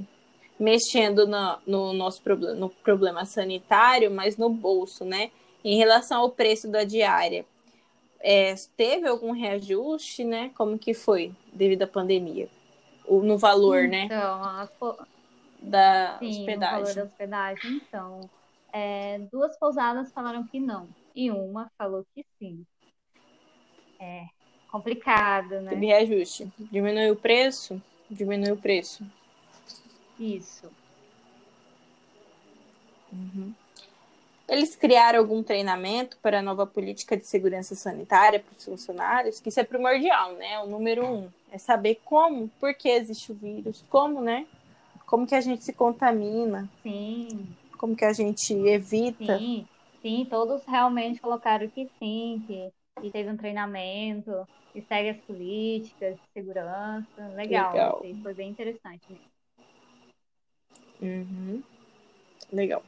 mexendo 0.60 1.28
no, 1.28 1.60
no 1.66 1.94
nosso 1.94 2.22
problema, 2.24 2.56
no 2.56 2.70
problema 2.70 3.26
sanitário, 3.26 4.10
mas 4.10 4.36
no 4.38 4.50
bolso, 4.50 5.06
né? 5.06 5.30
Em 5.64 5.78
relação 5.78 6.22
ao 6.22 6.32
preço 6.32 6.68
da 6.68 6.84
diária. 6.84 7.46
É, 8.24 8.56
teve 8.78 9.08
algum 9.08 9.32
reajuste, 9.32 10.24
né? 10.24 10.50
Como 10.56 10.80
que 10.80 10.94
foi 10.94 11.34
devido 11.54 11.84
à 11.84 11.88
pandemia? 11.88 12.50
O, 13.06 13.22
no 13.22 13.38
valor, 13.38 13.88
né? 13.88 14.12
Então, 14.12 14.44
a 14.44 14.68
po- 14.80 14.98
Da 15.62 16.20
sim, 16.20 16.58
o 16.58 16.66
valor 16.68 16.94
hospedagem. 16.94 16.96
da 16.96 17.04
hospedagem. 17.06 17.72
Então, 17.78 18.30
é, 18.74 19.20
duas 19.32 19.58
pousadas 19.60 20.12
falaram 20.14 20.48
que 20.48 20.60
não. 20.60 20.90
E 21.16 21.32
uma 21.32 21.72
falou 21.78 22.06
que 22.16 22.26
sim. 22.40 22.66
É 24.00 24.28
complicado, 24.68 25.62
né? 25.62 25.72
Teve 25.76 25.88
reajuste. 25.88 26.48
Diminuiu 26.72 27.14
o 27.14 27.18
preço? 27.18 27.82
Diminuiu 28.10 28.54
o 28.54 28.58
preço. 28.58 29.04
Isso. 30.18 30.76
Eles 34.54 34.76
criaram 34.76 35.18
algum 35.18 35.42
treinamento 35.42 36.16
para 36.22 36.38
a 36.38 36.42
nova 36.44 36.68
política 36.68 37.18
de 37.18 37.26
segurança 37.26 37.74
sanitária 37.74 38.40
para 38.40 38.54
os 38.56 38.64
funcionários, 38.64 39.40
que 39.40 39.50
isso 39.50 39.60
é 39.60 39.64
primordial, 39.64 40.34
né? 40.34 40.60
O 40.60 40.68
número 40.68 41.04
um 41.04 41.30
é 41.52 41.58
saber 41.58 42.00
como, 42.06 42.48
por 42.60 42.72
que 42.76 42.88
existe 42.88 43.32
o 43.32 43.36
vírus, 43.36 43.84
como, 43.90 44.22
né? 44.22 44.46
Como 45.08 45.26
que 45.26 45.34
a 45.34 45.42
gente 45.42 45.64
se 45.64 45.74
contamina, 45.74 46.70
Sim, 46.84 47.48
como 47.80 47.96
que 47.96 48.06
a 48.06 48.14
gente 48.14 48.54
evita. 48.54 49.40
sim, 49.40 49.66
sim, 50.04 50.28
todos 50.30 50.64
realmente 50.66 51.20
colocaram 51.20 51.68
que 51.68 51.90
sim, 51.98 52.44
que, 52.46 52.72
que 53.02 53.10
teve 53.10 53.32
um 53.32 53.38
treinamento, 53.38 54.48
que 54.72 54.84
segue 54.84 55.10
as 55.10 55.18
políticas 55.26 56.14
de 56.14 56.22
segurança. 56.32 57.28
Legal, 57.36 57.74
Legal. 57.74 58.06
foi 58.22 58.34
bem 58.36 58.52
interessante. 58.52 59.02
mesmo. 59.10 59.26
Uhum. 61.02 61.64
Legal. 62.52 62.84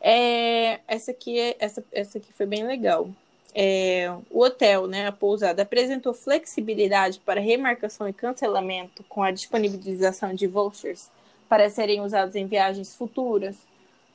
É, 0.00 0.80
essa 0.88 1.10
aqui 1.10 1.38
é- 1.38 1.56
essa, 1.58 1.84
essa 1.92 2.18
aqui 2.18 2.32
foi 2.32 2.46
bem 2.46 2.64
legal. 2.66 3.10
É, 3.54 4.10
o 4.30 4.40
hotel, 4.42 4.86
né, 4.86 5.06
a 5.08 5.12
pousada, 5.12 5.62
apresentou 5.62 6.14
flexibilidade 6.14 7.20
para 7.20 7.40
remarcação 7.40 8.08
e 8.08 8.12
cancelamento 8.12 9.04
com 9.04 9.22
a 9.22 9.30
disponibilização 9.32 10.34
de 10.34 10.46
vouchers 10.46 11.10
para 11.48 11.68
serem 11.68 12.00
usados 12.00 12.36
em 12.36 12.46
viagens 12.46 12.94
futuras. 12.94 13.56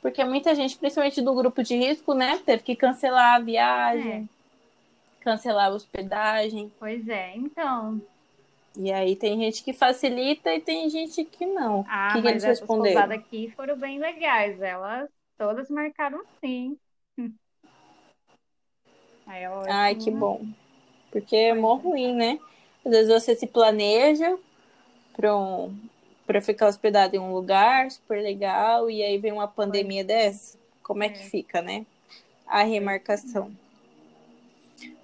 Porque 0.01 0.23
muita 0.23 0.55
gente, 0.55 0.77
principalmente 0.77 1.21
do 1.21 1.33
grupo 1.35 1.63
de 1.63 1.75
risco, 1.75 2.13
né, 2.13 2.39
teve 2.45 2.63
que 2.63 2.75
cancelar 2.75 3.35
a 3.35 3.39
viagem, 3.39 4.29
cancelar 5.21 5.71
a 5.71 5.75
hospedagem. 5.75 6.71
Pois 6.79 7.07
é, 7.09 7.35
então, 7.35 8.01
E 8.77 8.91
aí 8.91 9.15
tem 9.15 9.39
gente 9.39 9.63
que 9.63 9.73
facilita 9.73 10.53
e 10.53 10.61
tem 10.61 10.89
gente 10.89 11.23
que 11.25 11.45
não. 11.45 11.87
Ah, 11.87 12.07
que, 12.07 12.21
que 12.21 12.27
mas 12.27 12.29
eles 12.29 12.43
essas 12.43 12.59
responderam? 12.59 12.71
pousadas 12.71 13.17
aqui 13.17 13.51
foram 13.55 13.77
bem 13.77 13.99
legais. 13.99 14.59
Elas 14.61 15.09
todas 15.37 15.69
marcaram 15.69 16.23
sim. 16.43 16.77
É 19.27 19.71
Ai, 19.71 19.95
que 19.95 20.11
né? 20.11 20.19
bom. 20.19 20.45
Porque 21.11 21.35
é 21.35 21.53
mó 21.53 21.75
ruim, 21.75 22.13
né? 22.13 22.39
Às 22.85 22.91
vezes 22.91 23.11
você 23.11 23.35
se 23.35 23.47
planeja 23.47 24.37
para 25.15 25.35
um, 25.35 25.75
pra 26.27 26.41
ficar 26.41 26.67
hospedado 26.67 27.15
em 27.15 27.19
um 27.19 27.33
lugar 27.33 27.89
super 27.89 28.21
legal 28.21 28.89
e 28.89 29.01
aí 29.01 29.17
vem 29.17 29.31
uma 29.31 29.47
pandemia 29.47 30.03
dessa. 30.03 30.57
Como 30.83 31.03
é 31.03 31.09
que 31.09 31.19
É. 31.19 31.29
fica, 31.29 31.61
né? 31.61 31.85
A 32.45 32.63
remarcação. 32.63 33.51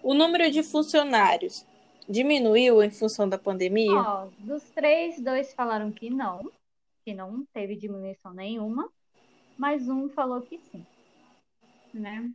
O 0.03 0.13
número 0.13 0.51
de 0.51 0.61
funcionários 0.63 1.65
diminuiu 2.07 2.83
em 2.83 2.91
função 2.91 3.27
da 3.27 3.37
pandemia? 3.37 3.91
Ó, 3.91 4.27
dos 4.39 4.63
três, 4.71 5.19
dois 5.21 5.53
falaram 5.53 5.91
que 5.91 6.09
não, 6.09 6.51
que 7.03 7.13
não 7.13 7.45
teve 7.53 7.75
diminuição 7.75 8.33
nenhuma, 8.33 8.91
mas 9.61 9.87
um 9.87 10.09
falou 10.09 10.41
que 10.41 10.57
sim, 10.57 10.83
né? 11.93 12.31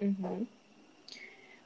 Uhum. 0.00 0.46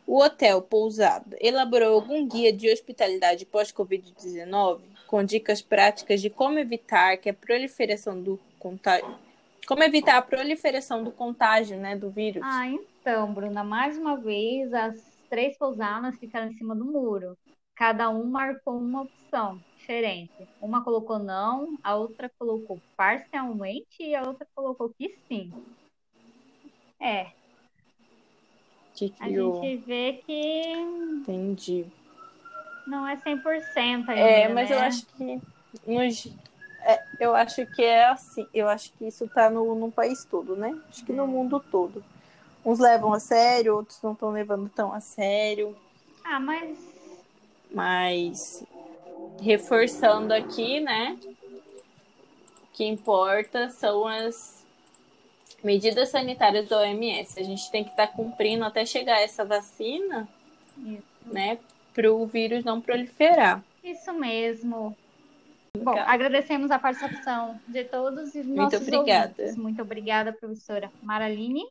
O 0.06 0.22
hotel 0.22 0.62
Pousada 0.62 1.36
elaborou 1.38 1.92
algum 1.92 2.26
guia 2.26 2.50
de 2.50 2.72
hospitalidade 2.72 3.44
pós-Covid-19 3.44 4.80
com 5.06 5.22
dicas 5.22 5.60
práticas 5.60 6.22
de 6.22 6.30
como 6.30 6.58
evitar 6.58 7.18
que 7.18 7.28
a 7.28 7.34
proliferação 7.34 8.22
do 8.22 8.40
contágio, 8.58 9.18
como 9.66 9.82
evitar 9.82 10.16
a 10.16 10.22
proliferação 10.22 11.04
do 11.04 11.12
contágio, 11.12 11.76
né, 11.76 11.94
do 11.94 12.08
vírus. 12.08 12.40
Ah, 12.42 12.68
então, 12.68 13.34
Bruna, 13.34 13.62
mais 13.62 13.98
uma 13.98 14.16
vez, 14.16 14.72
as 14.72 14.98
três 15.28 15.58
pousadas 15.58 16.18
ficaram 16.18 16.50
em 16.50 16.54
cima 16.54 16.74
do 16.74 16.86
muro. 16.86 17.36
Cada 17.78 18.10
um 18.10 18.24
marcou 18.24 18.76
uma 18.76 19.02
opção 19.02 19.60
diferente. 19.76 20.32
Uma 20.60 20.82
colocou 20.82 21.16
não, 21.20 21.78
a 21.80 21.94
outra 21.94 22.28
colocou 22.36 22.82
parcialmente 22.96 24.02
e 24.02 24.16
a 24.16 24.22
outra 24.26 24.44
colocou 24.52 24.92
que 24.98 25.16
sim. 25.30 25.52
É, 27.00 27.32
que 28.94 29.08
a 29.20 29.28
criou. 29.28 29.60
gente 29.60 29.84
vê 29.86 30.22
que 30.26 30.72
Entendi. 31.22 31.86
não 32.86 33.06
é 33.06 33.16
100% 33.18 34.10
ainda, 34.10 34.30
É, 34.30 34.48
mas 34.48 34.70
eu 34.70 34.78
né? 34.78 34.86
acho 34.86 35.06
que 35.06 35.40
nos- 35.86 36.26
é, 36.82 37.02
eu 37.20 37.34
acho 37.34 37.64
que 37.66 37.82
é 37.84 38.06
assim. 38.06 38.46
Eu 38.52 38.68
acho 38.68 38.92
que 38.94 39.06
isso 39.06 39.28
tá 39.28 39.48
no, 39.50 39.74
no 39.74 39.90
país 39.92 40.24
todo, 40.24 40.56
né? 40.56 40.76
Acho 40.88 41.04
que 41.04 41.12
no 41.12 41.26
mundo 41.26 41.60
todo. 41.70 42.02
Uns 42.64 42.78
levam 42.78 43.12
a 43.12 43.20
sério, 43.20 43.76
outros 43.76 44.00
não 44.02 44.12
estão 44.12 44.30
levando 44.30 44.68
tão 44.68 44.92
a 44.92 45.00
sério. 45.00 45.76
Ah, 46.24 46.40
mas 46.40 46.97
Mas 47.70 48.64
reforçando 49.40 50.32
aqui, 50.32 50.80
né? 50.80 51.18
O 52.62 52.66
que 52.72 52.84
importa 52.84 53.68
são 53.70 54.06
as 54.06 54.64
medidas 55.62 56.08
sanitárias 56.10 56.68
da 56.68 56.80
OMS. 56.80 57.38
A 57.38 57.42
gente 57.42 57.70
tem 57.70 57.84
que 57.84 57.90
estar 57.90 58.08
cumprindo 58.08 58.64
até 58.64 58.84
chegar 58.84 59.20
essa 59.20 59.44
vacina, 59.44 60.28
Isso. 60.76 61.02
né? 61.26 61.58
Para 61.94 62.12
o 62.12 62.26
vírus 62.26 62.64
não 62.64 62.80
proliferar. 62.80 63.62
Isso 63.82 64.12
mesmo. 64.12 64.96
Bom, 65.76 65.90
Obrigada. 65.90 66.10
agradecemos 66.10 66.70
a 66.70 66.78
participação 66.78 67.60
de 67.66 67.84
todos 67.84 68.34
e 68.34 68.42
Muito 68.42 68.56
nossos 68.56 68.80
obrigada. 68.82 69.34
ouvintes. 69.38 69.56
Muito 69.56 69.82
obrigada, 69.82 70.32
professora 70.32 70.90
Maraline. 71.02 71.64